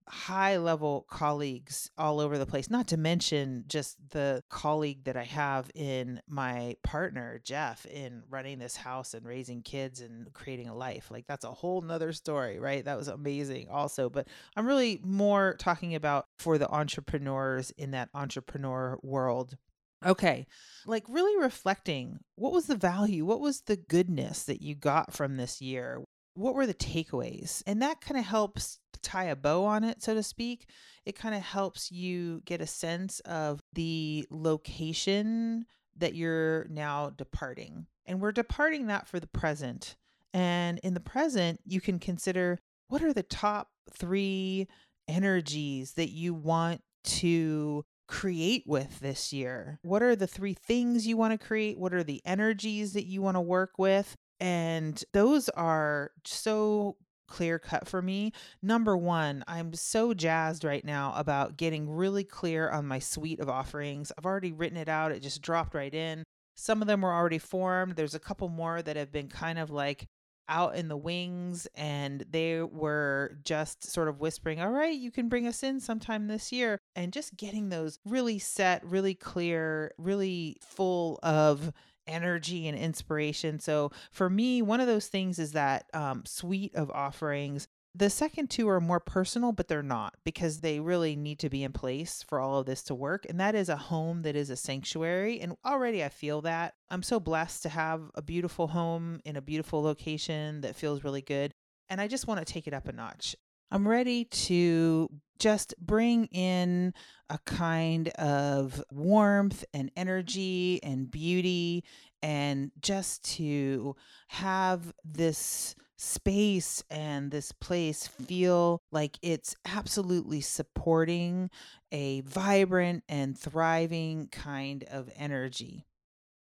high 0.07 0.57
level 0.57 1.06
colleagues 1.07 1.91
all 1.95 2.19
over 2.19 2.39
the 2.39 2.47
place, 2.47 2.71
not 2.71 2.88
to 2.88 2.97
mention 2.97 3.65
just 3.68 3.97
the 4.09 4.41
colleague 4.50 5.03
that 5.03 5.15
I 5.15 5.25
have 5.25 5.69
in 5.75 6.19
my 6.27 6.75
partner, 6.81 7.39
Jeff, 7.44 7.86
in 7.86 8.24
running 8.31 8.57
this 8.57 8.77
house 8.77 9.13
and 9.13 9.27
raising 9.27 9.62
kids 9.62 10.01
and 10.01 10.33
creating 10.33 10.69
a 10.69 10.75
life. 10.75 11.12
Like 11.12 11.27
that's 11.27 11.45
a 11.45 11.51
whole 11.51 11.81
nother 11.81 12.12
story, 12.12 12.57
right? 12.57 12.83
That 12.83 12.97
was 12.97 13.09
amazing 13.09 13.68
also. 13.69 14.09
But 14.09 14.27
I'm 14.56 14.65
really 14.65 15.00
more 15.03 15.56
talking 15.59 15.94
about 15.94 16.25
for 16.39 16.57
the 16.57 16.68
entrepreneurs 16.68 17.69
in 17.77 17.92
that 17.92 18.09
entrepreneur 18.15 18.97
world. 19.03 19.56
Okay. 20.05 20.47
Like 20.85 21.03
really 21.07 21.41
reflecting 21.41 22.19
what 22.35 22.53
was 22.53 22.67
the 22.67 22.75
value? 22.75 23.25
What 23.25 23.41
was 23.41 23.61
the 23.61 23.77
goodness 23.77 24.43
that 24.43 24.61
you 24.61 24.75
got 24.75 25.13
from 25.13 25.37
this 25.37 25.61
year? 25.61 26.03
What 26.35 26.55
were 26.55 26.65
the 26.65 26.73
takeaways? 26.73 27.63
And 27.67 27.81
that 27.81 28.01
kind 28.01 28.17
of 28.17 28.25
helps 28.25 28.79
tie 29.01 29.25
a 29.25 29.35
bow 29.35 29.65
on 29.65 29.83
it, 29.83 30.01
so 30.01 30.13
to 30.13 30.23
speak, 30.23 30.67
it 31.05 31.15
kind 31.17 31.35
of 31.35 31.41
helps 31.41 31.91
you 31.91 32.41
get 32.45 32.61
a 32.61 32.67
sense 32.67 33.19
of 33.21 33.61
the 33.73 34.25
location 34.29 35.65
that 35.97 36.15
you're 36.15 36.65
now 36.69 37.09
departing. 37.09 37.87
And 38.05 38.21
we're 38.21 38.31
departing 38.31 38.87
that 38.87 39.07
for 39.07 39.19
the 39.19 39.27
present. 39.27 39.95
And 40.33 40.79
in 40.79 40.93
the 40.93 40.99
present, 40.99 41.59
you 41.65 41.81
can 41.81 41.99
consider 41.99 42.59
what 42.87 43.03
are 43.03 43.13
the 43.13 43.23
top 43.23 43.69
three 43.93 44.67
energies 45.07 45.93
that 45.93 46.09
you 46.09 46.33
want 46.33 46.81
to 47.03 47.85
create 48.09 48.63
with 48.65 49.00
this 49.00 49.31
year? 49.31 49.79
What 49.83 50.01
are 50.01 50.15
the 50.15 50.27
three 50.27 50.56
things 50.56 51.06
you 51.06 51.15
want 51.15 51.39
to 51.39 51.47
create? 51.47 51.77
What 51.77 51.94
are 51.94 52.03
the 52.03 52.21
energies 52.25 52.94
that 52.94 53.06
you 53.06 53.21
want 53.21 53.38
to 53.38 53.41
work 53.41 53.73
with? 53.77 54.15
And 54.39 55.01
those 55.13 55.47
are 55.50 56.11
so 56.25 56.97
clear 57.27 57.59
cut 57.59 57.88
for 57.88 58.01
me. 58.01 58.33
Number 58.63 58.97
one, 58.97 59.44
I'm 59.47 59.73
so 59.73 60.15
jazzed 60.15 60.63
right 60.63 60.83
now 60.83 61.13
about 61.15 61.56
getting 61.56 61.88
really 61.88 62.23
clear 62.23 62.69
on 62.69 62.88
my 62.88 62.97
suite 62.97 63.39
of 63.39 63.47
offerings. 63.47 64.11
I've 64.17 64.25
already 64.25 64.51
written 64.51 64.77
it 64.77 64.89
out, 64.89 65.11
it 65.11 65.21
just 65.21 65.44
dropped 65.44 65.75
right 65.75 65.94
in. 65.94 66.23
Some 66.56 66.81
of 66.81 66.88
them 66.88 67.01
were 67.01 67.13
already 67.13 67.38
formed. 67.38 67.95
There's 67.95 68.15
a 68.15 68.19
couple 68.19 68.50
more 68.50 68.81
that 68.81 68.97
have 68.97 69.11
been 69.11 69.29
kind 69.29 69.59
of 69.59 69.69
like 69.69 70.07
out 70.49 70.75
in 70.75 70.87
the 70.89 70.97
wings 70.97 71.67
and 71.75 72.25
they 72.29 72.61
were 72.61 73.37
just 73.45 73.89
sort 73.89 74.07
of 74.07 74.19
whispering, 74.19 74.59
All 74.59 74.71
right, 74.71 74.97
you 74.97 75.11
can 75.11 75.29
bring 75.29 75.47
us 75.47 75.63
in 75.63 75.79
sometime 75.79 76.27
this 76.27 76.51
year. 76.51 76.79
And 76.95 77.13
just 77.13 77.37
getting 77.37 77.69
those 77.69 77.99
really 78.05 78.39
set, 78.39 78.83
really 78.85 79.13
clear, 79.13 79.93
really 79.97 80.57
full 80.61 81.19
of 81.23 81.71
energy 82.09 82.67
and 82.67 82.77
inspiration. 82.77 83.59
So 83.59 83.91
for 84.11 84.29
me, 84.29 84.61
one 84.61 84.81
of 84.81 84.87
those 84.87 85.07
things 85.07 85.39
is 85.39 85.53
that 85.53 85.85
um, 85.93 86.23
suite 86.25 86.75
of 86.75 86.89
offerings. 86.91 87.67
The 87.95 88.09
second 88.09 88.50
two 88.50 88.69
are 88.69 88.80
more 88.80 88.99
personal, 88.99 89.52
but 89.52 89.68
they're 89.68 89.81
not 89.81 90.16
because 90.23 90.61
they 90.61 90.80
really 90.80 91.16
need 91.16 91.40
to 91.40 91.49
be 91.49 91.63
in 91.63 91.71
place 91.73 92.23
for 92.28 92.40
all 92.40 92.59
of 92.59 92.66
this 92.66 92.83
to 92.83 92.95
work. 92.95 93.25
And 93.28 93.40
that 93.40 93.56
is 93.56 93.68
a 93.68 93.75
home 93.75 94.21
that 94.21 94.35
is 94.35 94.49
a 94.49 94.56
sanctuary. 94.56 95.40
And 95.42 95.57
already 95.66 96.04
I 96.04 96.09
feel 96.09 96.42
that. 96.42 96.75
I'm 96.90 97.04
so 97.04 97.19
blessed 97.19 97.63
to 97.63 97.69
have 97.69 98.11
a 98.16 98.21
beautiful 98.21 98.68
home 98.68 99.21
in 99.25 99.35
a 99.35 99.42
beautiful 99.42 99.81
location 99.81 100.61
that 100.61 100.75
feels 100.75 101.04
really 101.04 101.23
good. 101.23 101.52
And 101.90 101.99
I 101.99 102.07
just 102.07 102.28
want 102.28 102.45
to 102.45 102.54
take 102.54 102.68
it 102.68 102.73
up 102.73 102.87
a 102.87 102.92
notch. 102.94 103.35
I'm 103.71 103.87
ready 103.87 104.25
to 104.25 105.09
just 105.40 105.73
bring 105.80 106.25
in 106.28 106.94
a 107.30 107.40
kind 107.40 108.09
of 108.09 108.83
warmth 108.92 109.63
and 109.73 109.92
energy 109.95 110.80
and 110.83 111.09
beauty, 111.09 111.83
and 112.21 112.71
just 112.81 113.23
to 113.35 113.95
have 114.28 114.94
this 115.06 115.75
space 115.99 116.81
and 116.89 117.29
this 117.29 117.51
place 117.51 118.07
feel 118.07 118.81
like 118.89 119.19
it's 119.21 119.53
absolutely 119.65 120.39
supporting 120.39 121.49
a 121.91 122.21
vibrant 122.21 123.03
and 123.09 123.37
thriving 123.37 124.27
kind 124.27 124.85
of 124.89 125.09
energy. 125.18 125.85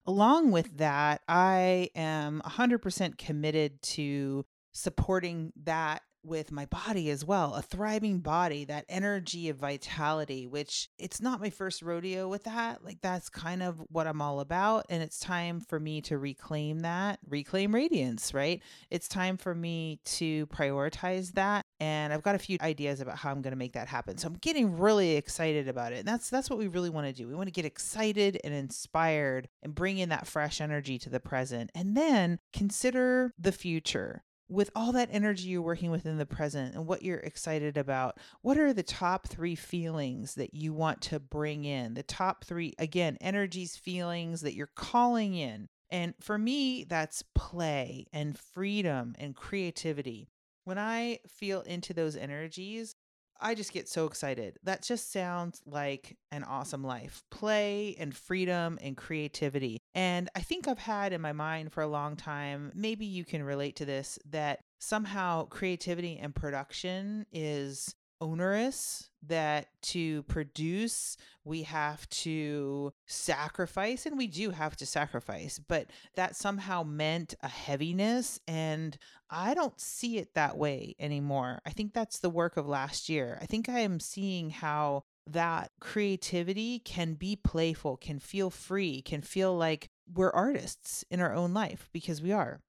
Along 0.06 0.52
with 0.52 0.78
that, 0.78 1.22
I 1.30 1.90
am 1.96 2.42
100% 2.46 3.18
committed 3.18 3.82
to 3.84 4.46
supporting 4.74 5.54
that 5.64 6.02
with 6.28 6.52
my 6.52 6.66
body 6.66 7.10
as 7.10 7.26
well 7.26 7.56
a 7.56 7.62
thriving 7.62 8.20
body 8.20 8.66
that 8.66 8.86
energy 8.90 9.50
of 9.50 9.58
vitality 9.58 10.46
which 10.46 10.90
it's 11.00 11.22
not 11.22 11.42
my 11.42 11.50
first 11.50 11.82
rodeo 11.82 12.28
with 12.28 12.44
that 12.44 12.84
like 12.84 13.00
that's 13.02 13.30
kind 13.30 13.64
of 13.64 13.82
what 13.90 14.08
i'm 14.08 14.22
all 14.22 14.40
about 14.40 14.86
and 14.90 15.02
it's 15.02 15.20
time 15.20 15.60
for 15.60 15.80
me 15.80 16.02
to 16.02 16.18
reclaim 16.18 16.80
that 16.80 17.20
reclaim 17.28 17.74
radiance 17.74 18.34
right? 18.34 18.62
It's 18.90 19.08
time 19.08 19.38
for 19.38 19.54
me 19.54 20.00
to 20.06 20.48
prioritize 20.48 21.34
that 21.34 21.66
and 21.80 22.12
i've 22.12 22.24
got 22.24 22.36
a 22.36 22.40
few 22.40 22.58
ideas 22.62 23.02
about 23.02 23.18
how 23.18 23.32
i'm 23.32 23.42
going 23.42 23.52
to 23.52 23.58
make 23.58 23.74
that 23.74 23.88
happen 23.88 24.18
so 24.18 24.28
i'm 24.28 24.36
getting 24.36 24.78
really 24.78 25.16
excited 25.16 25.68
about 25.68 25.94
it 25.94 26.00
and 26.00 26.08
that's 26.08 26.30
that's 26.30 26.50
what 26.50 26.60
we 26.60 26.68
really 26.68 26.90
want 26.90 27.08
to 27.08 27.14
do 27.14 27.28
we 27.28 27.36
want 27.36 27.48
to 27.48 27.52
get 27.52 27.66
excited 27.66 28.40
and 28.44 28.54
inspired 28.54 29.48
and 29.64 29.76
bring 29.76 29.98
in 29.98 30.10
that 30.10 30.28
fresh 30.28 30.60
energy 30.60 30.98
to 30.98 31.10
the 31.10 31.20
present 31.20 31.70
and 31.76 31.96
then 31.96 32.40
consider 32.54 33.34
the 33.38 33.52
future 33.52 34.24
with 34.50 34.70
all 34.76 34.92
that 34.94 35.10
energy 35.12 35.50
you're 35.50 35.62
working 35.62 35.92
with 35.92 36.06
in 36.06 36.18
the 36.18 36.26
present 36.26 36.76
and 36.76 36.88
what 36.88 37.04
you're 37.04 37.18
excited 37.18 37.78
about, 37.78 38.18
what 38.42 38.58
are 38.58 38.74
the 38.74 38.84
top 38.84 39.28
three 39.28 39.56
feelings 39.56 40.36
that 40.36 40.54
you 40.54 40.74
want 40.74 41.02
to 41.02 41.20
bring 41.20 41.66
in? 41.66 41.94
The 41.96 42.04
top 42.04 42.46
three, 42.46 42.74
again, 42.80 43.18
energies, 43.20 43.76
feelings 43.76 44.42
that 44.42 44.56
you're 44.56 44.70
calling 44.76 45.34
in 45.34 45.68
And 45.90 46.14
for 46.20 46.38
me, 46.38 46.84
that's 46.84 47.24
play 47.34 48.08
and 48.12 48.38
freedom 48.38 49.16
and 49.18 49.36
creativity. 49.36 50.28
When 50.66 50.78
I 50.78 51.20
feel 51.28 51.62
into 51.62 51.94
those 51.94 52.18
energies, 52.18 52.94
I 53.40 53.56
just 53.56 53.72
get 53.72 53.88
so 53.88 54.06
excited. 54.06 54.58
That 54.64 54.84
just 54.84 55.12
sounds 55.12 55.62
like 55.66 56.18
an 56.32 56.44
awesome 56.44 56.84
life 56.84 57.24
play 57.32 57.96
and 58.00 58.16
freedom 58.16 58.80
and 58.82 58.98
creativity. 58.98 59.78
And 59.98 60.30
I 60.36 60.42
think 60.42 60.68
I've 60.68 60.78
had 60.78 61.12
in 61.12 61.22
my 61.22 61.34
mind 61.34 61.74
for 61.74 61.82
a 61.82 61.88
long 61.88 62.16
time, 62.16 62.72
maybe 62.76 63.08
you 63.08 63.26
can 63.26 63.42
relate 63.42 63.78
to 63.78 63.86
this, 63.86 64.20
that 64.30 64.60
somehow 64.78 65.46
creativity 65.46 66.20
and 66.22 66.36
production 66.36 67.26
is 67.32 67.96
onerous 68.22 69.10
that 69.26 69.68
to 69.82 70.24
produce 70.24 71.18
we 71.44 71.64
have 71.64 72.08
to 72.10 72.92
sacrifice 73.06 74.06
and 74.08 74.18
we 74.18 74.26
do 74.26 74.50
have 74.50 74.76
to 74.76 74.88
sacrifice 74.88 75.60
but 75.60 75.88
that 76.16 76.36
somehow 76.36 76.82
meant 76.82 77.36
a 77.44 77.48
heaviness 77.48 78.40
and 78.48 78.98
i 79.30 79.54
don't 79.54 79.80
see 79.80 80.18
it 80.18 80.34
that 80.34 80.58
way 80.58 80.96
anymore. 81.00 81.62
I 81.64 81.70
think 81.70 81.94
that's 81.94 82.18
the 82.18 82.30
work 82.30 82.58
of 82.58 82.68
last 82.68 83.08
year. 83.08 83.38
I 83.40 83.46
think 83.46 83.70
i 83.70 83.80
am 83.80 84.00
seeing 84.00 84.50
how 84.50 85.04
that 85.32 85.72
creativity 85.80 86.80
can 86.80 87.14
be 87.14 87.36
playful 87.36 87.98
can 87.98 88.20
feel 88.20 88.50
free 88.50 89.02
can 89.02 89.22
feel 89.22 89.56
like 89.56 89.90
we're 90.14 90.32
artists 90.32 91.04
in 91.10 91.20
our 91.20 91.34
own 91.34 91.54
life 91.54 91.90
because 91.92 92.22
we 92.22 92.32
are 92.32 92.62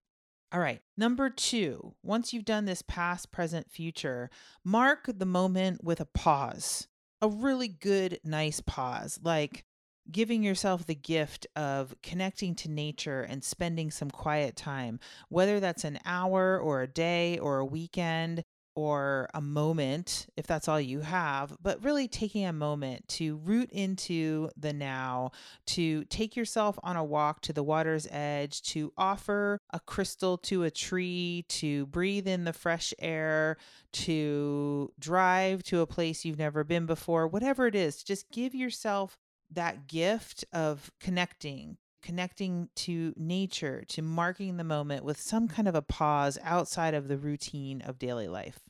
all 0.50 0.60
right. 0.60 0.80
Number 0.96 1.28
two, 1.28 1.94
once 2.02 2.32
you've 2.32 2.46
done 2.46 2.64
this 2.64 2.80
past, 2.80 3.30
present, 3.30 3.70
future, 3.70 4.30
mark 4.64 5.04
the 5.06 5.26
moment 5.26 5.84
with 5.84 6.00
a 6.00 6.06
pause, 6.06 6.88
a 7.20 7.28
really 7.28 7.68
good, 7.68 8.18
nice 8.24 8.60
pause, 8.60 9.20
like 9.22 9.64
giving 10.10 10.42
yourself 10.42 10.86
the 10.86 10.94
gift 10.94 11.46
of 11.54 11.94
connecting 12.02 12.54
to 12.54 12.70
nature 12.70 13.20
and 13.20 13.44
spending 13.44 13.90
some 13.90 14.10
quiet 14.10 14.56
time, 14.56 15.00
whether 15.28 15.60
that's 15.60 15.84
an 15.84 15.98
hour 16.06 16.58
or 16.58 16.80
a 16.80 16.88
day 16.88 17.38
or 17.38 17.58
a 17.58 17.66
weekend 17.66 18.42
or 18.78 19.28
a 19.34 19.40
moment, 19.40 20.28
if 20.36 20.46
that's 20.46 20.68
all 20.68 20.80
you 20.80 21.00
have, 21.00 21.56
but 21.60 21.82
really 21.82 22.06
taking 22.06 22.44
a 22.44 22.52
moment 22.52 23.08
to 23.08 23.34
root 23.38 23.68
into 23.72 24.48
the 24.56 24.72
now, 24.72 25.32
to 25.66 26.04
take 26.04 26.36
yourself 26.36 26.78
on 26.84 26.94
a 26.94 27.02
walk 27.02 27.40
to 27.40 27.52
the 27.52 27.64
water's 27.64 28.06
edge, 28.12 28.62
to 28.62 28.92
offer 28.96 29.58
a 29.72 29.80
crystal 29.80 30.38
to 30.38 30.62
a 30.62 30.70
tree, 30.70 31.44
to 31.48 31.86
breathe 31.86 32.28
in 32.28 32.44
the 32.44 32.52
fresh 32.52 32.94
air, 33.00 33.56
to 33.90 34.92
drive 34.96 35.64
to 35.64 35.80
a 35.80 35.86
place 35.86 36.24
you've 36.24 36.38
never 36.38 36.62
been 36.62 36.86
before, 36.86 37.26
whatever 37.26 37.66
it 37.66 37.74
is, 37.74 38.04
just 38.04 38.30
give 38.30 38.54
yourself 38.54 39.18
that 39.50 39.88
gift 39.88 40.44
of 40.52 40.92
connecting 41.00 41.78
connecting 42.02 42.68
to 42.76 43.12
nature, 43.16 43.84
to 43.88 44.02
marking 44.02 44.56
the 44.56 44.64
moment 44.64 45.04
with 45.04 45.20
some 45.20 45.48
kind 45.48 45.68
of 45.68 45.74
a 45.74 45.82
pause 45.82 46.38
outside 46.42 46.94
of 46.94 47.08
the 47.08 47.18
routine 47.18 47.82
of 47.82 47.98
daily 47.98 48.28
life. 48.28 48.60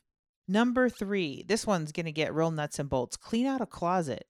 Number 0.47 0.89
three, 0.89 1.43
this 1.47 1.67
one's 1.67 1.91
going 1.91 2.07
to 2.07 2.11
get 2.11 2.33
real 2.33 2.51
nuts 2.51 2.79
and 2.79 2.89
bolts. 2.89 3.17
Clean 3.17 3.45
out 3.45 3.61
a 3.61 3.67
closet 3.67 4.25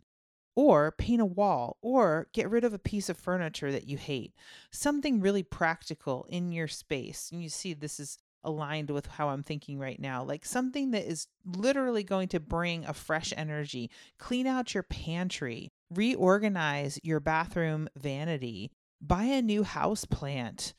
or 0.55 0.91
paint 0.91 1.21
a 1.21 1.25
wall 1.25 1.77
or 1.81 2.27
get 2.33 2.49
rid 2.49 2.65
of 2.65 2.73
a 2.73 2.79
piece 2.79 3.07
of 3.07 3.17
furniture 3.17 3.71
that 3.71 3.87
you 3.87 3.97
hate. 3.97 4.33
Something 4.71 5.21
really 5.21 5.43
practical 5.43 6.25
in 6.29 6.51
your 6.51 6.67
space. 6.67 7.29
And 7.31 7.41
you 7.41 7.47
see, 7.47 7.73
this 7.73 7.99
is 7.99 8.17
aligned 8.43 8.89
with 8.89 9.05
how 9.05 9.29
I'm 9.29 9.43
thinking 9.43 9.79
right 9.79 9.99
now. 9.99 10.23
Like 10.23 10.45
something 10.45 10.91
that 10.91 11.09
is 11.09 11.27
literally 11.45 12.03
going 12.03 12.27
to 12.29 12.39
bring 12.39 12.85
a 12.85 12.93
fresh 12.93 13.33
energy. 13.37 13.89
Clean 14.17 14.47
out 14.47 14.73
your 14.73 14.83
pantry, 14.83 15.71
reorganize 15.89 16.99
your 17.03 17.19
bathroom 17.19 17.87
vanity, 17.97 18.71
buy 19.01 19.23
a 19.23 19.41
new 19.41 19.63
house 19.63 20.05
plant 20.05 20.73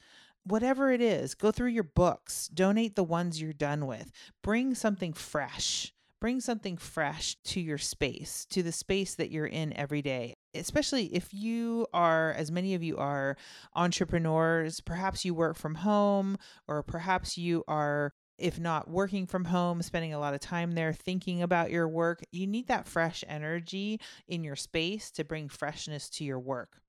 whatever 0.44 0.90
it 0.90 1.00
is, 1.00 1.34
go 1.34 1.50
through 1.50 1.68
your 1.68 1.84
books, 1.84 2.48
donate 2.48 2.96
the 2.96 3.04
ones 3.04 3.40
you're 3.40 3.52
done 3.52 3.86
with, 3.86 4.10
bring 4.42 4.74
something 4.74 5.12
fresh. 5.12 5.92
Bring 6.20 6.40
something 6.40 6.76
fresh 6.76 7.36
to 7.44 7.62
your 7.62 7.78
space, 7.78 8.44
to 8.50 8.62
the 8.62 8.72
space 8.72 9.14
that 9.14 9.30
you're 9.30 9.46
in 9.46 9.74
every 9.74 10.02
day. 10.02 10.34
Especially 10.54 11.06
if 11.14 11.32
you 11.32 11.86
are, 11.94 12.34
as 12.36 12.50
many 12.50 12.74
of 12.74 12.82
you 12.82 12.98
are, 12.98 13.38
entrepreneurs, 13.74 14.82
perhaps 14.82 15.24
you 15.24 15.32
work 15.32 15.56
from 15.56 15.76
home, 15.76 16.36
or 16.68 16.82
perhaps 16.82 17.38
you 17.38 17.64
are 17.66 18.12
if 18.36 18.58
not 18.60 18.88
working 18.90 19.26
from 19.26 19.46
home, 19.46 19.80
spending 19.80 20.12
a 20.12 20.18
lot 20.18 20.34
of 20.34 20.40
time 20.40 20.72
there 20.72 20.92
thinking 20.92 21.42
about 21.42 21.70
your 21.70 21.86
work, 21.88 22.22
you 22.32 22.46
need 22.46 22.68
that 22.68 22.86
fresh 22.86 23.22
energy 23.28 24.00
in 24.28 24.44
your 24.44 24.56
space 24.56 25.10
to 25.10 25.24
bring 25.24 25.48
freshness 25.48 26.08
to 26.08 26.24
your 26.24 26.38
work. 26.38 26.80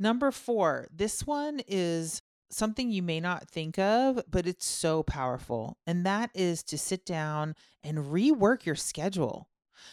Number 0.00 0.30
four, 0.30 0.88
this 0.90 1.26
one 1.26 1.60
is 1.68 2.22
something 2.50 2.90
you 2.90 3.02
may 3.02 3.20
not 3.20 3.50
think 3.50 3.78
of, 3.78 4.22
but 4.28 4.46
it's 4.46 4.64
so 4.64 5.02
powerful. 5.02 5.76
And 5.86 6.06
that 6.06 6.30
is 6.34 6.62
to 6.64 6.78
sit 6.78 7.04
down 7.04 7.54
and 7.84 7.98
rework 7.98 8.64
your 8.64 8.76
schedule. 8.76 9.50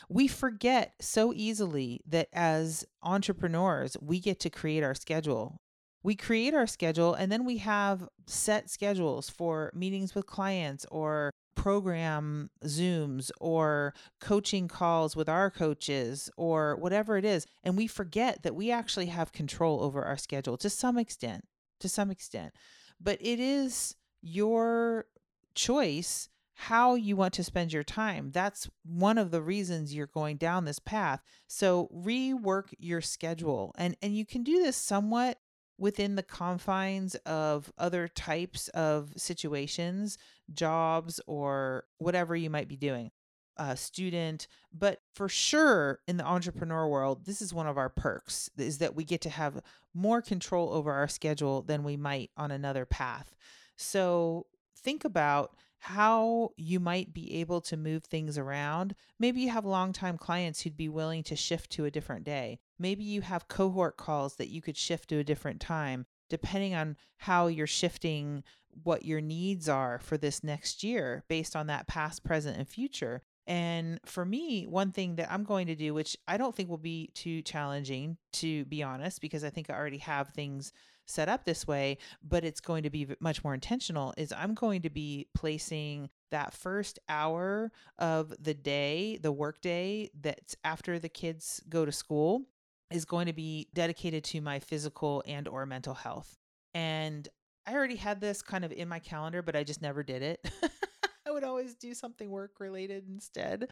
We 0.09 0.29
forget 0.29 0.93
so 1.01 1.33
easily 1.35 2.01
that 2.07 2.29
as 2.31 2.85
entrepreneurs, 3.03 3.97
we 4.01 4.21
get 4.21 4.39
to 4.41 4.49
create 4.49 4.83
our 4.83 4.95
schedule. 4.95 5.59
We 6.07 6.15
create 6.15 6.53
our 6.53 6.67
schedule 6.67 7.15
and 7.15 7.29
then 7.29 7.43
we 7.43 7.57
have 7.57 8.07
set 8.27 8.69
schedules 8.69 9.29
for 9.29 9.73
meetings 9.75 10.15
with 10.15 10.25
clients 10.25 10.85
or 10.89 11.31
program 11.53 12.49
Zooms 12.63 13.29
or 13.41 13.93
coaching 14.21 14.69
calls 14.69 15.17
with 15.17 15.27
our 15.27 15.51
coaches 15.51 16.29
or 16.37 16.77
whatever 16.77 17.17
it 17.17 17.25
is. 17.25 17.45
And 17.61 17.75
we 17.75 17.87
forget 17.87 18.43
that 18.43 18.55
we 18.55 18.71
actually 18.71 19.07
have 19.07 19.33
control 19.33 19.83
over 19.83 20.01
our 20.01 20.15
schedule 20.15 20.55
to 20.59 20.69
some 20.69 20.97
extent 20.97 21.43
to 21.81 21.89
some 21.89 22.09
extent. 22.09 22.53
But 23.01 23.17
it 23.19 23.41
is 23.41 23.93
your 24.21 25.07
choice 25.55 26.29
how 26.53 26.95
you 26.95 27.17
want 27.17 27.33
to 27.33 27.43
spend 27.43 27.73
your 27.73 27.83
time. 27.83 28.31
That's 28.31 28.69
one 28.85 29.17
of 29.17 29.31
the 29.31 29.41
reasons 29.41 29.93
you're 29.93 30.07
going 30.07 30.37
down 30.37 30.63
this 30.63 30.79
path. 30.79 31.21
So 31.47 31.89
rework 31.93 32.73
your 32.79 33.01
schedule. 33.01 33.75
And 33.77 33.97
and 34.01 34.15
you 34.15 34.25
can 34.25 34.43
do 34.43 34.63
this 34.63 34.77
somewhat 34.77 35.37
within 35.77 36.15
the 36.15 36.23
confines 36.23 37.15
of 37.25 37.71
other 37.77 38.07
types 38.07 38.67
of 38.69 39.13
situations, 39.15 40.17
jobs 40.53 41.21
or 41.27 41.85
whatever 41.97 42.35
you 42.35 42.49
might 42.49 42.67
be 42.67 42.75
doing 42.75 43.11
a 43.57 43.75
student, 43.75 44.47
but 44.71 44.99
for 45.13 45.27
sure 45.27 45.99
in 46.07 46.17
the 46.17 46.25
entrepreneur 46.25 46.87
world, 46.87 47.25
this 47.25 47.41
is 47.41 47.53
one 47.53 47.67
of 47.67 47.77
our 47.77 47.89
perks 47.89 48.49
is 48.57 48.77
that 48.77 48.95
we 48.95 49.03
get 49.03 49.21
to 49.21 49.29
have 49.29 49.61
more 49.93 50.21
control 50.21 50.71
over 50.73 50.91
our 50.91 51.07
schedule 51.07 51.63
than 51.63 51.83
we 51.83 51.97
might 51.97 52.29
on 52.37 52.51
another 52.51 52.85
path. 52.85 53.35
So 53.75 54.45
think 54.77 55.05
about 55.05 55.55
how 55.79 56.51
you 56.57 56.79
might 56.79 57.13
be 57.13 57.35
able 57.35 57.61
to 57.61 57.77
move 57.77 58.03
things 58.03 58.37
around. 58.37 58.95
Maybe 59.19 59.41
you 59.41 59.49
have 59.49 59.65
longtime 59.65 60.17
clients 60.17 60.61
who'd 60.61 60.77
be 60.77 60.89
willing 60.89 61.23
to 61.23 61.35
shift 61.35 61.71
to 61.71 61.85
a 61.85 61.91
different 61.91 62.25
day. 62.25 62.59
Maybe 62.79 63.03
you 63.03 63.21
have 63.21 63.47
cohort 63.47 63.97
calls 63.97 64.35
that 64.35 64.49
you 64.49 64.61
could 64.61 64.77
shift 64.77 65.09
to 65.09 65.19
a 65.19 65.23
different 65.23 65.61
time, 65.61 66.05
depending 66.29 66.73
on 66.73 66.97
how 67.17 67.47
you're 67.47 67.67
shifting 67.67 68.43
what 68.83 69.05
your 69.05 69.21
needs 69.21 69.67
are 69.67 69.99
for 69.99 70.17
this 70.17 70.43
next 70.43 70.83
year 70.83 71.23
based 71.27 71.55
on 71.55 71.67
that 71.67 71.87
past, 71.87 72.23
present, 72.23 72.57
and 72.57 72.67
future. 72.67 73.23
And 73.47 73.99
for 74.05 74.25
me, 74.25 74.67
one 74.67 74.91
thing 74.91 75.15
that 75.15 75.31
I'm 75.31 75.45
going 75.45 75.67
to 75.67 75.75
do, 75.75 75.93
which 75.93 76.17
I 76.27 76.37
don't 76.37 76.53
think 76.53 76.69
will 76.69 76.77
be 76.77 77.09
too 77.13 77.41
challenging, 77.41 78.17
to 78.33 78.65
be 78.65 78.83
honest, 78.83 79.21
because 79.21 79.43
I 79.43 79.49
think 79.49 79.69
I 79.69 79.75
already 79.75 79.99
have 79.99 80.29
things 80.29 80.73
set 81.07 81.29
up 81.29 81.45
this 81.45 81.65
way, 81.65 81.97
but 82.21 82.43
it's 82.43 82.59
going 82.59 82.83
to 82.83 82.89
be 82.89 83.07
much 83.19 83.43
more 83.43 83.53
intentional, 83.53 84.13
is 84.17 84.31
I'm 84.31 84.53
going 84.53 84.81
to 84.83 84.89
be 84.89 85.27
placing 85.33 86.09
that 86.31 86.53
first 86.53 86.99
hour 87.09 87.71
of 87.97 88.33
the 88.39 88.53
day, 88.53 89.17
the 89.17 89.31
workday 89.31 90.09
that's 90.19 90.55
after 90.63 90.99
the 90.99 91.09
kids 91.09 91.61
go 91.69 91.85
to 91.85 91.91
school 91.91 92.43
is 92.91 93.05
going 93.05 93.25
to 93.25 93.33
be 93.33 93.67
dedicated 93.73 94.23
to 94.23 94.41
my 94.41 94.59
physical 94.59 95.23
and 95.25 95.47
or 95.47 95.65
mental 95.65 95.93
health. 95.93 96.37
And 96.73 97.27
I 97.65 97.73
already 97.73 97.95
had 97.95 98.21
this 98.21 98.41
kind 98.41 98.63
of 98.63 98.71
in 98.71 98.87
my 98.87 98.99
calendar, 98.99 99.41
but 99.41 99.55
I 99.55 99.63
just 99.63 99.81
never 99.81 100.03
did 100.03 100.21
it. 100.21 100.49
I 101.27 101.31
would 101.31 101.43
always 101.43 101.75
do 101.75 101.93
something 101.93 102.29
work 102.29 102.59
related 102.59 103.05
instead. 103.09 103.69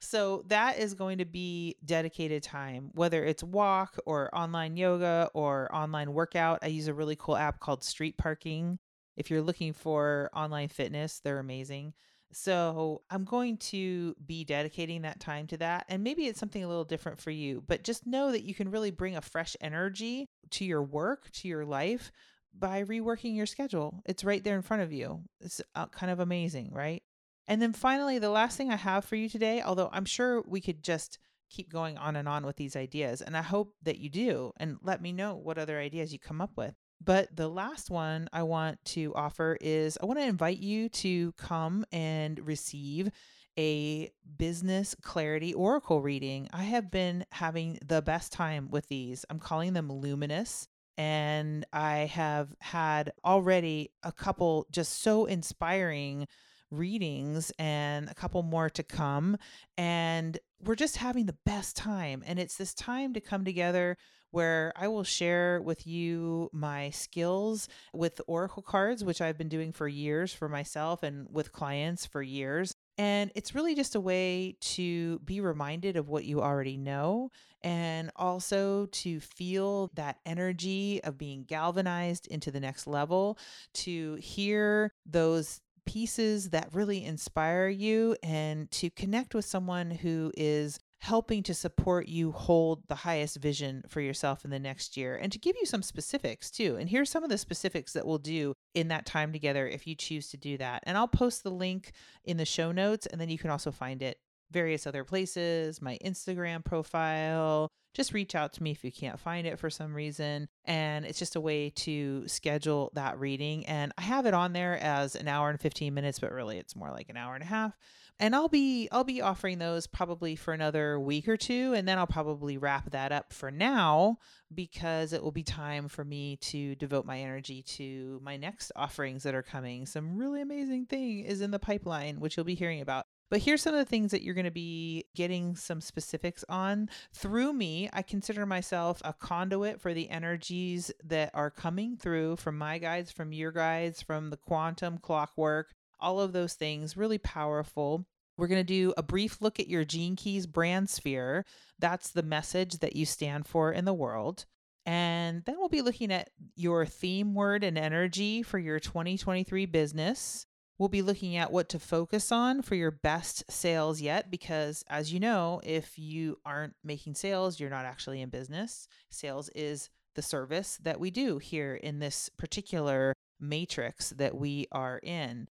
So 0.00 0.44
that 0.48 0.78
is 0.78 0.94
going 0.94 1.18
to 1.18 1.24
be 1.24 1.76
dedicated 1.84 2.42
time, 2.42 2.90
whether 2.94 3.24
it's 3.24 3.42
walk 3.42 3.96
or 4.06 4.34
online 4.34 4.76
yoga 4.76 5.30
or 5.34 5.74
online 5.74 6.12
workout. 6.12 6.60
I 6.62 6.66
use 6.66 6.88
a 6.88 6.94
really 6.94 7.16
cool 7.16 7.36
app 7.36 7.60
called 7.60 7.82
Street 7.82 8.16
Parking. 8.18 8.78
If 9.16 9.30
you're 9.30 9.42
looking 9.42 9.72
for 9.72 10.30
online 10.34 10.68
fitness, 10.68 11.20
they're 11.24 11.38
amazing. 11.38 11.94
So 12.32 13.02
I'm 13.08 13.24
going 13.24 13.56
to 13.58 14.14
be 14.26 14.44
dedicating 14.44 15.02
that 15.02 15.20
time 15.20 15.46
to 15.48 15.56
that. 15.58 15.86
And 15.88 16.04
maybe 16.04 16.26
it's 16.26 16.40
something 16.40 16.62
a 16.62 16.68
little 16.68 16.84
different 16.84 17.18
for 17.18 17.30
you, 17.30 17.62
but 17.66 17.84
just 17.84 18.06
know 18.06 18.32
that 18.32 18.42
you 18.42 18.54
can 18.54 18.70
really 18.70 18.90
bring 18.90 19.16
a 19.16 19.22
fresh 19.22 19.56
energy 19.60 20.28
to 20.50 20.64
your 20.64 20.82
work, 20.82 21.30
to 21.32 21.48
your 21.48 21.64
life 21.64 22.12
by 22.58 22.82
reworking 22.84 23.36
your 23.36 23.46
schedule. 23.46 24.02
It's 24.06 24.24
right 24.24 24.42
there 24.42 24.56
in 24.56 24.62
front 24.62 24.82
of 24.82 24.92
you. 24.92 25.22
It's 25.40 25.60
uh, 25.74 25.86
kind 25.86 26.10
of 26.10 26.20
amazing, 26.20 26.70
right? 26.72 27.02
And 27.48 27.62
then 27.62 27.72
finally, 27.72 28.18
the 28.18 28.30
last 28.30 28.56
thing 28.56 28.70
I 28.70 28.76
have 28.76 29.04
for 29.04 29.16
you 29.16 29.28
today, 29.28 29.62
although 29.62 29.88
I'm 29.92 30.04
sure 30.04 30.42
we 30.46 30.60
could 30.60 30.82
just 30.82 31.18
keep 31.48 31.70
going 31.70 31.96
on 31.96 32.16
and 32.16 32.28
on 32.28 32.44
with 32.44 32.56
these 32.56 32.74
ideas, 32.74 33.22
and 33.22 33.36
I 33.36 33.42
hope 33.42 33.74
that 33.82 33.98
you 33.98 34.10
do, 34.10 34.52
and 34.56 34.78
let 34.82 35.00
me 35.00 35.12
know 35.12 35.36
what 35.36 35.58
other 35.58 35.78
ideas 35.78 36.12
you 36.12 36.18
come 36.18 36.40
up 36.40 36.56
with. 36.56 36.74
But 37.02 37.34
the 37.34 37.48
last 37.48 37.90
one 37.90 38.28
I 38.32 38.42
want 38.42 38.84
to 38.86 39.14
offer 39.14 39.56
is 39.60 39.98
I 40.02 40.06
want 40.06 40.18
to 40.18 40.26
invite 40.26 40.58
you 40.58 40.88
to 40.88 41.32
come 41.32 41.84
and 41.92 42.44
receive 42.44 43.10
a 43.58 44.10
business 44.36 44.94
clarity 45.02 45.54
oracle 45.54 46.02
reading. 46.02 46.48
I 46.52 46.64
have 46.64 46.90
been 46.90 47.24
having 47.30 47.78
the 47.86 48.02
best 48.02 48.32
time 48.32 48.70
with 48.70 48.88
these. 48.88 49.24
I'm 49.30 49.38
calling 49.38 49.72
them 49.72 49.90
luminous. 49.90 50.68
And 50.98 51.66
I 51.72 52.10
have 52.12 52.54
had 52.60 53.12
already 53.24 53.92
a 54.02 54.12
couple 54.12 54.66
just 54.70 55.02
so 55.02 55.26
inspiring 55.26 56.26
readings 56.70 57.52
and 57.58 58.08
a 58.08 58.14
couple 58.14 58.42
more 58.42 58.70
to 58.70 58.82
come. 58.82 59.36
And 59.76 60.38
we're 60.62 60.74
just 60.74 60.96
having 60.96 61.26
the 61.26 61.36
best 61.44 61.76
time. 61.76 62.22
And 62.26 62.38
it's 62.38 62.56
this 62.56 62.74
time 62.74 63.14
to 63.14 63.20
come 63.20 63.44
together 63.44 63.96
where 64.30 64.72
I 64.76 64.88
will 64.88 65.04
share 65.04 65.62
with 65.62 65.86
you 65.86 66.50
my 66.52 66.90
skills 66.90 67.68
with 67.94 68.20
Oracle 68.26 68.62
cards, 68.62 69.04
which 69.04 69.20
I've 69.20 69.38
been 69.38 69.48
doing 69.48 69.72
for 69.72 69.88
years 69.88 70.32
for 70.32 70.48
myself 70.48 71.02
and 71.02 71.26
with 71.30 71.52
clients 71.52 72.04
for 72.04 72.22
years. 72.22 72.74
And 72.98 73.30
it's 73.34 73.54
really 73.54 73.74
just 73.74 73.94
a 73.94 74.00
way 74.00 74.56
to 74.60 75.18
be 75.20 75.40
reminded 75.40 75.96
of 75.96 76.08
what 76.08 76.24
you 76.24 76.40
already 76.40 76.76
know 76.76 77.30
and 77.62 78.10
also 78.16 78.86
to 78.86 79.20
feel 79.20 79.90
that 79.94 80.18
energy 80.24 81.00
of 81.04 81.18
being 81.18 81.44
galvanized 81.44 82.26
into 82.26 82.50
the 82.50 82.60
next 82.60 82.86
level, 82.86 83.38
to 83.74 84.14
hear 84.16 84.92
those 85.04 85.60
pieces 85.86 86.50
that 86.50 86.68
really 86.72 87.04
inspire 87.04 87.68
you 87.68 88.16
and 88.22 88.70
to 88.72 88.90
connect 88.90 89.34
with 89.34 89.44
someone 89.44 89.90
who 89.90 90.32
is 90.36 90.78
helping 91.00 91.42
to 91.42 91.54
support 91.54 92.08
you 92.08 92.32
hold 92.32 92.82
the 92.88 92.94
highest 92.94 93.36
vision 93.36 93.82
for 93.88 94.00
yourself 94.00 94.44
in 94.44 94.50
the 94.50 94.58
next 94.58 94.96
year 94.96 95.16
and 95.16 95.30
to 95.30 95.38
give 95.38 95.54
you 95.60 95.66
some 95.66 95.82
specifics 95.82 96.50
too. 96.50 96.76
And 96.76 96.88
here's 96.88 97.10
some 97.10 97.22
of 97.22 97.30
the 97.30 97.38
specifics 97.38 97.92
that 97.92 98.06
we'll 98.06 98.18
do 98.18 98.54
in 98.74 98.88
that 98.88 99.06
time 99.06 99.32
together 99.32 99.68
if 99.68 99.86
you 99.86 99.94
choose 99.94 100.28
to 100.30 100.36
do 100.36 100.58
that. 100.58 100.82
And 100.86 100.96
I'll 100.96 101.06
post 101.06 101.42
the 101.42 101.50
link 101.50 101.92
in 102.24 102.38
the 102.38 102.44
show 102.44 102.72
notes 102.72 103.06
and 103.06 103.20
then 103.20 103.28
you 103.28 103.38
can 103.38 103.50
also 103.50 103.70
find 103.70 104.02
it 104.02 104.18
various 104.50 104.86
other 104.86 105.04
places, 105.04 105.82
my 105.82 105.98
Instagram 106.04 106.64
profile. 106.64 107.68
Just 107.94 108.12
reach 108.12 108.34
out 108.34 108.52
to 108.54 108.62
me 108.62 108.72
if 108.72 108.84
you 108.84 108.92
can't 108.92 109.18
find 109.18 109.46
it 109.46 109.58
for 109.58 109.70
some 109.70 109.94
reason. 109.94 110.48
And 110.66 111.06
it's 111.06 111.18
just 111.18 111.36
a 111.36 111.40
way 111.40 111.70
to 111.70 112.28
schedule 112.28 112.90
that 112.94 113.18
reading. 113.18 113.64
And 113.66 113.92
I 113.96 114.02
have 114.02 114.26
it 114.26 114.34
on 114.34 114.52
there 114.52 114.78
as 114.78 115.14
an 115.16 115.28
hour 115.28 115.48
and 115.48 115.58
15 115.58 115.94
minutes, 115.94 116.18
but 116.18 116.32
really 116.32 116.58
it's 116.58 116.76
more 116.76 116.90
like 116.90 117.08
an 117.08 117.16
hour 117.16 117.34
and 117.34 117.42
a 117.42 117.46
half 117.46 117.76
and 118.18 118.34
I'll 118.34 118.48
be 118.48 118.88
I'll 118.90 119.04
be 119.04 119.20
offering 119.20 119.58
those 119.58 119.86
probably 119.86 120.36
for 120.36 120.54
another 120.54 120.98
week 120.98 121.28
or 121.28 121.36
two 121.36 121.74
and 121.74 121.86
then 121.86 121.98
I'll 121.98 122.06
probably 122.06 122.56
wrap 122.56 122.90
that 122.90 123.12
up 123.12 123.32
for 123.32 123.50
now 123.50 124.18
because 124.54 125.12
it 125.12 125.22
will 125.22 125.32
be 125.32 125.42
time 125.42 125.88
for 125.88 126.04
me 126.04 126.36
to 126.36 126.74
devote 126.76 127.04
my 127.04 127.20
energy 127.20 127.62
to 127.62 128.20
my 128.22 128.36
next 128.36 128.72
offerings 128.76 129.22
that 129.24 129.34
are 129.34 129.42
coming. 129.42 129.86
Some 129.86 130.16
really 130.16 130.40
amazing 130.40 130.86
thing 130.86 131.20
is 131.20 131.40
in 131.40 131.50
the 131.50 131.58
pipeline 131.58 132.20
which 132.20 132.36
you'll 132.36 132.44
be 132.44 132.54
hearing 132.54 132.80
about. 132.80 133.06
But 133.28 133.40
here's 133.40 133.62
some 133.62 133.74
of 133.74 133.80
the 133.80 133.90
things 133.90 134.12
that 134.12 134.22
you're 134.22 134.34
going 134.34 134.44
to 134.44 134.52
be 134.52 135.04
getting 135.16 135.56
some 135.56 135.80
specifics 135.80 136.44
on 136.48 136.88
through 137.12 137.52
me. 137.52 137.90
I 137.92 138.02
consider 138.02 138.46
myself 138.46 139.02
a 139.04 139.12
conduit 139.12 139.80
for 139.80 139.92
the 139.92 140.08
energies 140.10 140.92
that 141.04 141.30
are 141.34 141.50
coming 141.50 141.96
through 141.96 142.36
from 142.36 142.56
my 142.56 142.78
guides, 142.78 143.10
from 143.10 143.32
your 143.32 143.50
guides, 143.50 144.00
from 144.00 144.30
the 144.30 144.36
quantum 144.36 144.98
clockwork, 144.98 145.74
all 145.98 146.20
of 146.20 146.32
those 146.32 146.54
things 146.54 146.96
really 146.96 147.18
powerful. 147.18 148.06
We're 148.38 148.48
going 148.48 148.60
to 148.60 148.64
do 148.64 148.92
a 148.96 149.02
brief 149.02 149.40
look 149.40 149.58
at 149.58 149.68
your 149.68 149.84
Gene 149.84 150.14
Keys 150.14 150.46
brand 150.46 150.90
sphere. 150.90 151.44
That's 151.78 152.10
the 152.10 152.22
message 152.22 152.78
that 152.78 152.94
you 152.94 153.06
stand 153.06 153.46
for 153.46 153.72
in 153.72 153.86
the 153.86 153.94
world. 153.94 154.44
And 154.84 155.42
then 155.46 155.56
we'll 155.58 155.68
be 155.68 155.82
looking 155.82 156.12
at 156.12 156.30
your 156.54 156.86
theme 156.86 157.34
word 157.34 157.64
and 157.64 157.76
energy 157.76 158.42
for 158.42 158.58
your 158.58 158.78
2023 158.78 159.66
business. 159.66 160.46
We'll 160.78 160.88
be 160.90 161.02
looking 161.02 161.36
at 161.36 161.52
what 161.52 161.70
to 161.70 161.78
focus 161.78 162.30
on 162.30 162.60
for 162.60 162.74
your 162.74 162.90
best 162.90 163.50
sales 163.50 164.00
yet, 164.00 164.30
because 164.30 164.84
as 164.88 165.12
you 165.12 165.18
know, 165.18 165.60
if 165.64 165.98
you 165.98 166.38
aren't 166.44 166.74
making 166.84 167.14
sales, 167.14 167.58
you're 167.58 167.70
not 167.70 167.86
actually 167.86 168.20
in 168.20 168.28
business. 168.28 168.86
Sales 169.08 169.48
is 169.54 169.88
the 170.14 170.22
service 170.22 170.78
that 170.82 171.00
we 171.00 171.10
do 171.10 171.38
here 171.38 171.74
in 171.74 171.98
this 171.98 172.28
particular 172.36 173.14
matrix 173.40 174.10
that 174.10 174.36
we 174.36 174.66
are 174.70 174.98
in. 175.02 175.48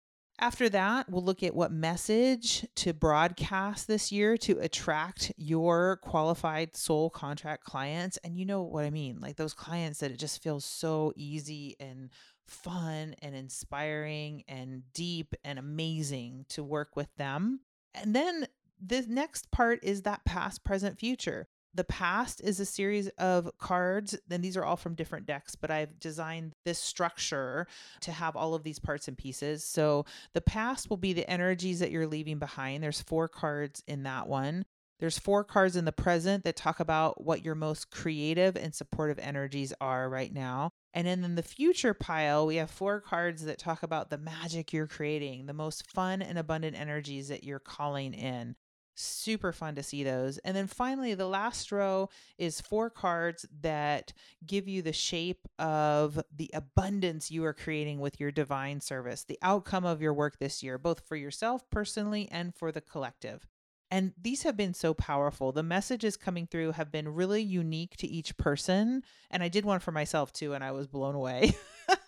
After 0.42 0.70
that, 0.70 1.10
we'll 1.10 1.24
look 1.24 1.44
at 1.44 1.54
what 1.54 1.70
message 1.70 2.66
to 2.76 2.94
broadcast 2.94 3.90
this 3.90 4.10
year 4.10 4.38
to 4.38 4.58
attract 4.60 5.34
your 5.36 5.98
qualified 5.98 6.78
soul 6.78 7.10
contract 7.10 7.66
clients. 7.66 8.18
And 8.24 8.38
you 8.38 8.46
know 8.46 8.62
what 8.62 8.86
I 8.86 8.90
mean, 8.90 9.20
like 9.20 9.36
those 9.36 9.54
clients 9.54 10.00
that 10.00 10.12
it 10.12 10.18
just 10.18 10.42
feels 10.42 10.64
so 10.64 11.12
easy 11.18 11.76
and 11.82 12.10
fun 12.48 13.16
and 13.22 13.36
inspiring 13.36 14.46
and 14.48 14.84
deep 14.94 15.36
and 15.44 15.60
amazing 15.60 16.46
to 16.50 16.64
work 16.64 16.96
with 16.96 17.14
them. 17.18 17.60
And 17.94 18.16
then 18.16 18.48
the 18.82 19.06
next 19.10 19.52
part 19.52 19.84
is 19.84 20.04
that 20.04 20.24
past, 20.24 20.64
present, 20.64 21.00
future. 21.00 21.50
The 21.76 21.84
past 21.84 22.42
is 22.44 22.60
a 22.60 22.66
series 22.66 23.10
of 23.20 23.50
cards, 23.60 24.18
and 24.30 24.44
these 24.44 24.58
are 24.58 24.66
all 24.66 24.76
from 24.76 24.96
different 24.96 25.28
decks, 25.28 25.56
but 25.56 25.70
I've 25.70 26.00
designed 26.00 26.54
this 26.66 26.80
structure 26.80 27.68
to 28.02 28.12
have 28.12 28.36
all 28.36 28.56
of 28.56 28.64
these 28.64 28.80
parts 28.80 29.08
and 29.08 29.18
pieces. 29.18 29.64
So 29.64 30.06
the 30.34 30.42
past 30.42 30.90
will 30.90 30.98
be 30.98 31.14
the 31.14 31.30
energies 31.30 31.80
that 31.80 31.92
you're 31.92 32.08
leaving 32.08 32.40
behind. 32.40 32.84
There's 32.84 33.02
four 33.02 33.28
cards 33.28 33.84
in 33.88 34.04
that 34.04 34.28
one. 34.28 34.66
There's 35.00 35.20
four 35.20 35.44
cards 35.46 35.76
in 35.76 35.86
the 35.86 35.94
present 35.94 36.44
that 36.44 36.58
talk 36.58 36.80
about 36.80 37.24
what 37.24 37.46
your 37.46 37.56
most 37.56 37.90
creative 37.90 38.58
and 38.58 38.76
supportive 38.76 39.20
energies 39.20 39.74
are 39.80 40.10
right 40.10 40.34
now. 40.34 40.72
And 40.94 41.08
then 41.08 41.24
in 41.24 41.36
the 41.36 41.44
future 41.44 41.94
pile, 41.94 42.46
we 42.46 42.58
have 42.58 42.70
four 42.70 43.00
cards 43.00 43.46
that 43.46 43.60
talk 43.60 43.84
about 43.84 44.10
the 44.10 44.18
magic 44.18 44.74
you're 44.74 44.88
creating, 44.88 45.46
the 45.46 45.54
most 45.54 45.90
fun 45.92 46.22
and 46.22 46.38
abundant 46.38 46.78
energies 46.78 47.30
that 47.30 47.44
you're 47.44 47.60
calling 47.60 48.14
in. 48.14 48.56
Super 49.02 49.54
fun 49.54 49.76
to 49.76 49.84
see 49.84 50.04
those. 50.04 50.40
And 50.40 50.58
then 50.58 50.68
finally, 50.68 51.14
the 51.14 51.26
last 51.26 51.72
row 51.72 52.10
is 52.38 52.60
four 52.60 52.90
cards 52.90 53.46
that 53.62 54.12
give 54.46 54.68
you 54.68 54.82
the 54.82 54.92
shape 54.92 55.48
of 55.58 56.22
the 56.36 56.52
abundance 56.54 57.32
you 57.32 57.46
are 57.46 57.54
creating 57.54 58.02
with 58.02 58.20
your 58.20 58.30
divine 58.30 58.82
service, 58.82 59.24
the 59.24 59.40
outcome 59.42 59.86
of 59.86 60.02
your 60.02 60.14
work 60.14 60.38
this 60.38 60.62
year, 60.62 60.78
both 60.78 61.08
for 61.08 61.16
yourself 61.16 61.64
personally 61.70 62.28
and 62.30 62.54
for 62.54 62.74
the 62.74 62.82
collective. 62.82 63.48
And 63.90 64.12
these 64.22 64.44
have 64.44 64.58
been 64.58 64.74
so 64.74 64.94
powerful. 64.94 65.54
The 65.54 65.64
messages 65.64 66.18
coming 66.18 66.46
through 66.46 66.74
have 66.74 66.92
been 66.92 67.08
really 67.08 67.42
unique 67.42 67.96
to 67.98 68.08
each 68.08 68.36
person. 68.36 69.04
And 69.32 69.42
I 69.42 69.48
did 69.48 69.64
one 69.64 69.80
for 69.80 69.94
myself 69.94 70.34
too, 70.34 70.54
and 70.54 70.64
I 70.64 70.72
was 70.72 70.88
blown 70.88 71.16
away. 71.16 71.56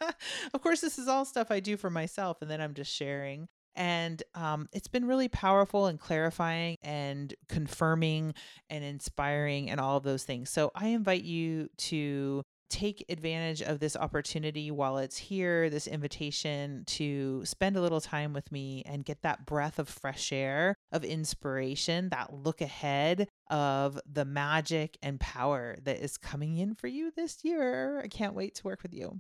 of 0.54 0.62
course, 0.62 0.82
this 0.82 1.00
is 1.00 1.08
all 1.08 1.24
stuff 1.24 1.52
I 1.52 1.62
do 1.62 1.78
for 1.78 1.90
myself, 1.90 2.42
and 2.42 2.52
then 2.52 2.60
I'm 2.60 2.74
just 2.74 2.94
sharing. 2.94 3.48
And 3.76 4.22
um, 4.36 4.68
it's 4.74 4.88
been 4.88 5.06
really 5.06 5.28
powerful 5.28 5.86
and 5.86 6.00
clarifying 6.00 6.78
and 6.82 7.34
confirming 7.48 8.34
and 8.70 8.84
inspiring 8.84 9.70
and 9.70 9.80
all 9.80 9.98
of 9.98 10.04
those 10.04 10.24
things. 10.24 10.50
So 10.50 10.72
I 10.76 10.88
invite 10.88 11.24
you 11.24 11.70
to 11.78 12.44
take 12.72 13.04
advantage 13.10 13.62
of 13.62 13.80
this 13.80 13.98
opportunity 13.98 14.72
while 14.72 14.98
it's 14.98 15.18
here, 15.18 15.70
this 15.70 15.88
invitation 15.88 16.84
to 16.88 17.46
spend 17.46 17.76
a 17.76 17.82
little 17.82 18.00
time 18.00 18.32
with 18.32 18.50
me 18.50 18.82
and 18.86 19.04
get 19.04 19.22
that 19.22 19.46
breath 19.46 19.78
of 19.78 19.90
fresh 19.90 20.32
air, 20.32 20.76
of 20.92 21.04
inspiration, 21.04 22.10
that 22.10 22.34
look 22.34 22.62
ahead 22.62 23.28
of 23.50 24.00
the 24.10 24.24
magic 24.26 24.98
and 25.04 25.20
power 25.20 25.78
that 25.84 26.02
is 26.02 26.18
coming 26.18 26.58
in 26.58 26.74
for 26.74 26.88
you 26.88 27.12
this 27.12 27.44
year. 27.44 28.00
I 28.02 28.08
can't 28.08 28.34
wait 28.34 28.56
to 28.56 28.64
work 28.64 28.82
with 28.84 28.94
you. 28.94 29.20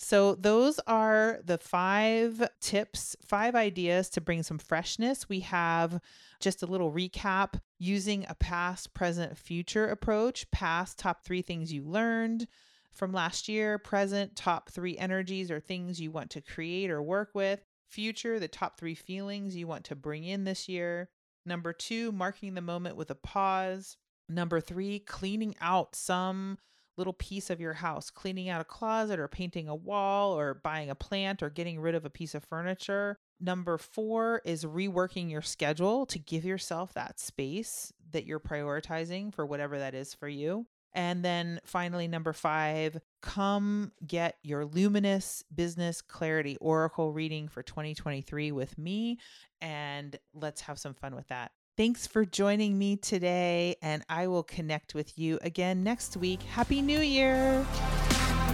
So, 0.00 0.36
those 0.36 0.78
are 0.86 1.40
the 1.44 1.58
five 1.58 2.48
tips, 2.60 3.16
five 3.20 3.56
ideas 3.56 4.08
to 4.10 4.20
bring 4.20 4.44
some 4.44 4.58
freshness. 4.58 5.28
We 5.28 5.40
have 5.40 6.00
just 6.38 6.62
a 6.62 6.66
little 6.66 6.92
recap 6.92 7.60
using 7.80 8.24
a 8.28 8.36
past, 8.36 8.94
present, 8.94 9.36
future 9.36 9.88
approach. 9.88 10.48
Past, 10.52 11.00
top 11.00 11.24
three 11.24 11.42
things 11.42 11.72
you 11.72 11.82
learned 11.82 12.46
from 12.92 13.12
last 13.12 13.48
year. 13.48 13.76
Present, 13.76 14.36
top 14.36 14.70
three 14.70 14.96
energies 14.96 15.50
or 15.50 15.58
things 15.58 16.00
you 16.00 16.12
want 16.12 16.30
to 16.30 16.40
create 16.40 16.92
or 16.92 17.02
work 17.02 17.30
with. 17.34 17.64
Future, 17.88 18.38
the 18.38 18.46
top 18.46 18.78
three 18.78 18.94
feelings 18.94 19.56
you 19.56 19.66
want 19.66 19.84
to 19.84 19.96
bring 19.96 20.22
in 20.22 20.44
this 20.44 20.68
year. 20.68 21.08
Number 21.44 21.72
two, 21.72 22.12
marking 22.12 22.54
the 22.54 22.60
moment 22.60 22.96
with 22.96 23.10
a 23.10 23.16
pause. 23.16 23.96
Number 24.28 24.60
three, 24.60 25.00
cleaning 25.00 25.56
out 25.60 25.96
some 25.96 26.58
little 26.98 27.12
piece 27.14 27.48
of 27.48 27.60
your 27.60 27.74
house, 27.74 28.10
cleaning 28.10 28.48
out 28.48 28.60
a 28.60 28.64
closet 28.64 29.18
or 29.18 29.28
painting 29.28 29.68
a 29.68 29.74
wall 29.74 30.36
or 30.38 30.54
buying 30.54 30.90
a 30.90 30.94
plant 30.94 31.42
or 31.42 31.48
getting 31.48 31.80
rid 31.80 31.94
of 31.94 32.04
a 32.04 32.10
piece 32.10 32.34
of 32.34 32.44
furniture. 32.44 33.18
Number 33.40 33.78
four 33.78 34.42
is 34.44 34.64
reworking 34.64 35.30
your 35.30 35.42
schedule 35.42 36.04
to 36.06 36.18
give 36.18 36.44
yourself 36.44 36.92
that 36.94 37.20
space 37.20 37.92
that 38.10 38.26
you're 38.26 38.40
prioritizing 38.40 39.32
for 39.32 39.46
whatever 39.46 39.78
that 39.78 39.94
is 39.94 40.12
for 40.12 40.28
you. 40.28 40.66
And 40.94 41.24
then 41.24 41.60
finally, 41.64 42.08
number 42.08 42.32
five, 42.32 42.98
come 43.20 43.92
get 44.06 44.36
your 44.42 44.64
luminous 44.64 45.44
business 45.54 46.00
clarity 46.00 46.56
oracle 46.60 47.12
reading 47.12 47.46
for 47.46 47.62
2023 47.62 48.52
with 48.52 48.76
me. 48.78 49.18
And 49.60 50.18
let's 50.34 50.62
have 50.62 50.78
some 50.78 50.94
fun 50.94 51.14
with 51.14 51.28
that. 51.28 51.52
Thanks 51.78 52.08
for 52.08 52.24
joining 52.24 52.76
me 52.76 52.96
today, 52.96 53.76
and 53.80 54.02
I 54.08 54.26
will 54.26 54.42
connect 54.42 54.96
with 54.96 55.16
you 55.16 55.38
again 55.42 55.84
next 55.84 56.16
week. 56.16 56.42
Happy 56.42 56.82
New 56.82 56.98
Year! 56.98 57.64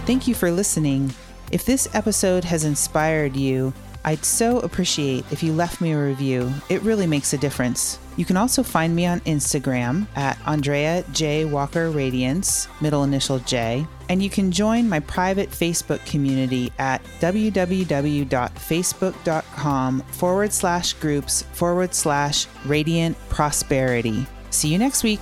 Thank 0.05 0.27
you 0.27 0.35
for 0.35 0.51
listening. 0.51 1.11
If 1.51 1.65
this 1.65 1.89
episode 1.95 2.43
has 2.43 2.63
inspired 2.65 3.35
you, 3.35 3.73
I'd 4.05 4.23
so 4.23 4.59
appreciate 4.59 5.25
if 5.31 5.43
you 5.43 5.51
left 5.51 5.81
me 5.81 5.91
a 5.91 6.01
review. 6.01 6.53
It 6.69 6.81
really 6.83 7.07
makes 7.07 7.33
a 7.33 7.37
difference. 7.37 7.99
You 8.17 8.23
can 8.23 8.37
also 8.37 8.63
find 8.63 8.95
me 8.95 9.05
on 9.07 9.19
Instagram 9.21 10.05
at 10.15 10.37
Andrea 10.45 11.03
J. 11.11 11.43
Walker 11.43 11.89
Radiance, 11.89 12.69
middle 12.79 13.03
initial 13.03 13.39
J, 13.39 13.85
and 14.07 14.23
you 14.23 14.29
can 14.29 14.51
join 14.51 14.87
my 14.87 14.99
private 15.01 15.49
Facebook 15.49 16.05
community 16.05 16.71
at 16.77 17.03
www.facebook.com 17.19 19.99
forward 20.01 20.53
slash 20.53 20.93
groups 20.93 21.41
forward 21.53 21.93
slash 21.93 22.47
radiant 22.65 23.17
prosperity. 23.29 24.25
See 24.51 24.69
you 24.69 24.77
next 24.77 25.03
week. 25.03 25.19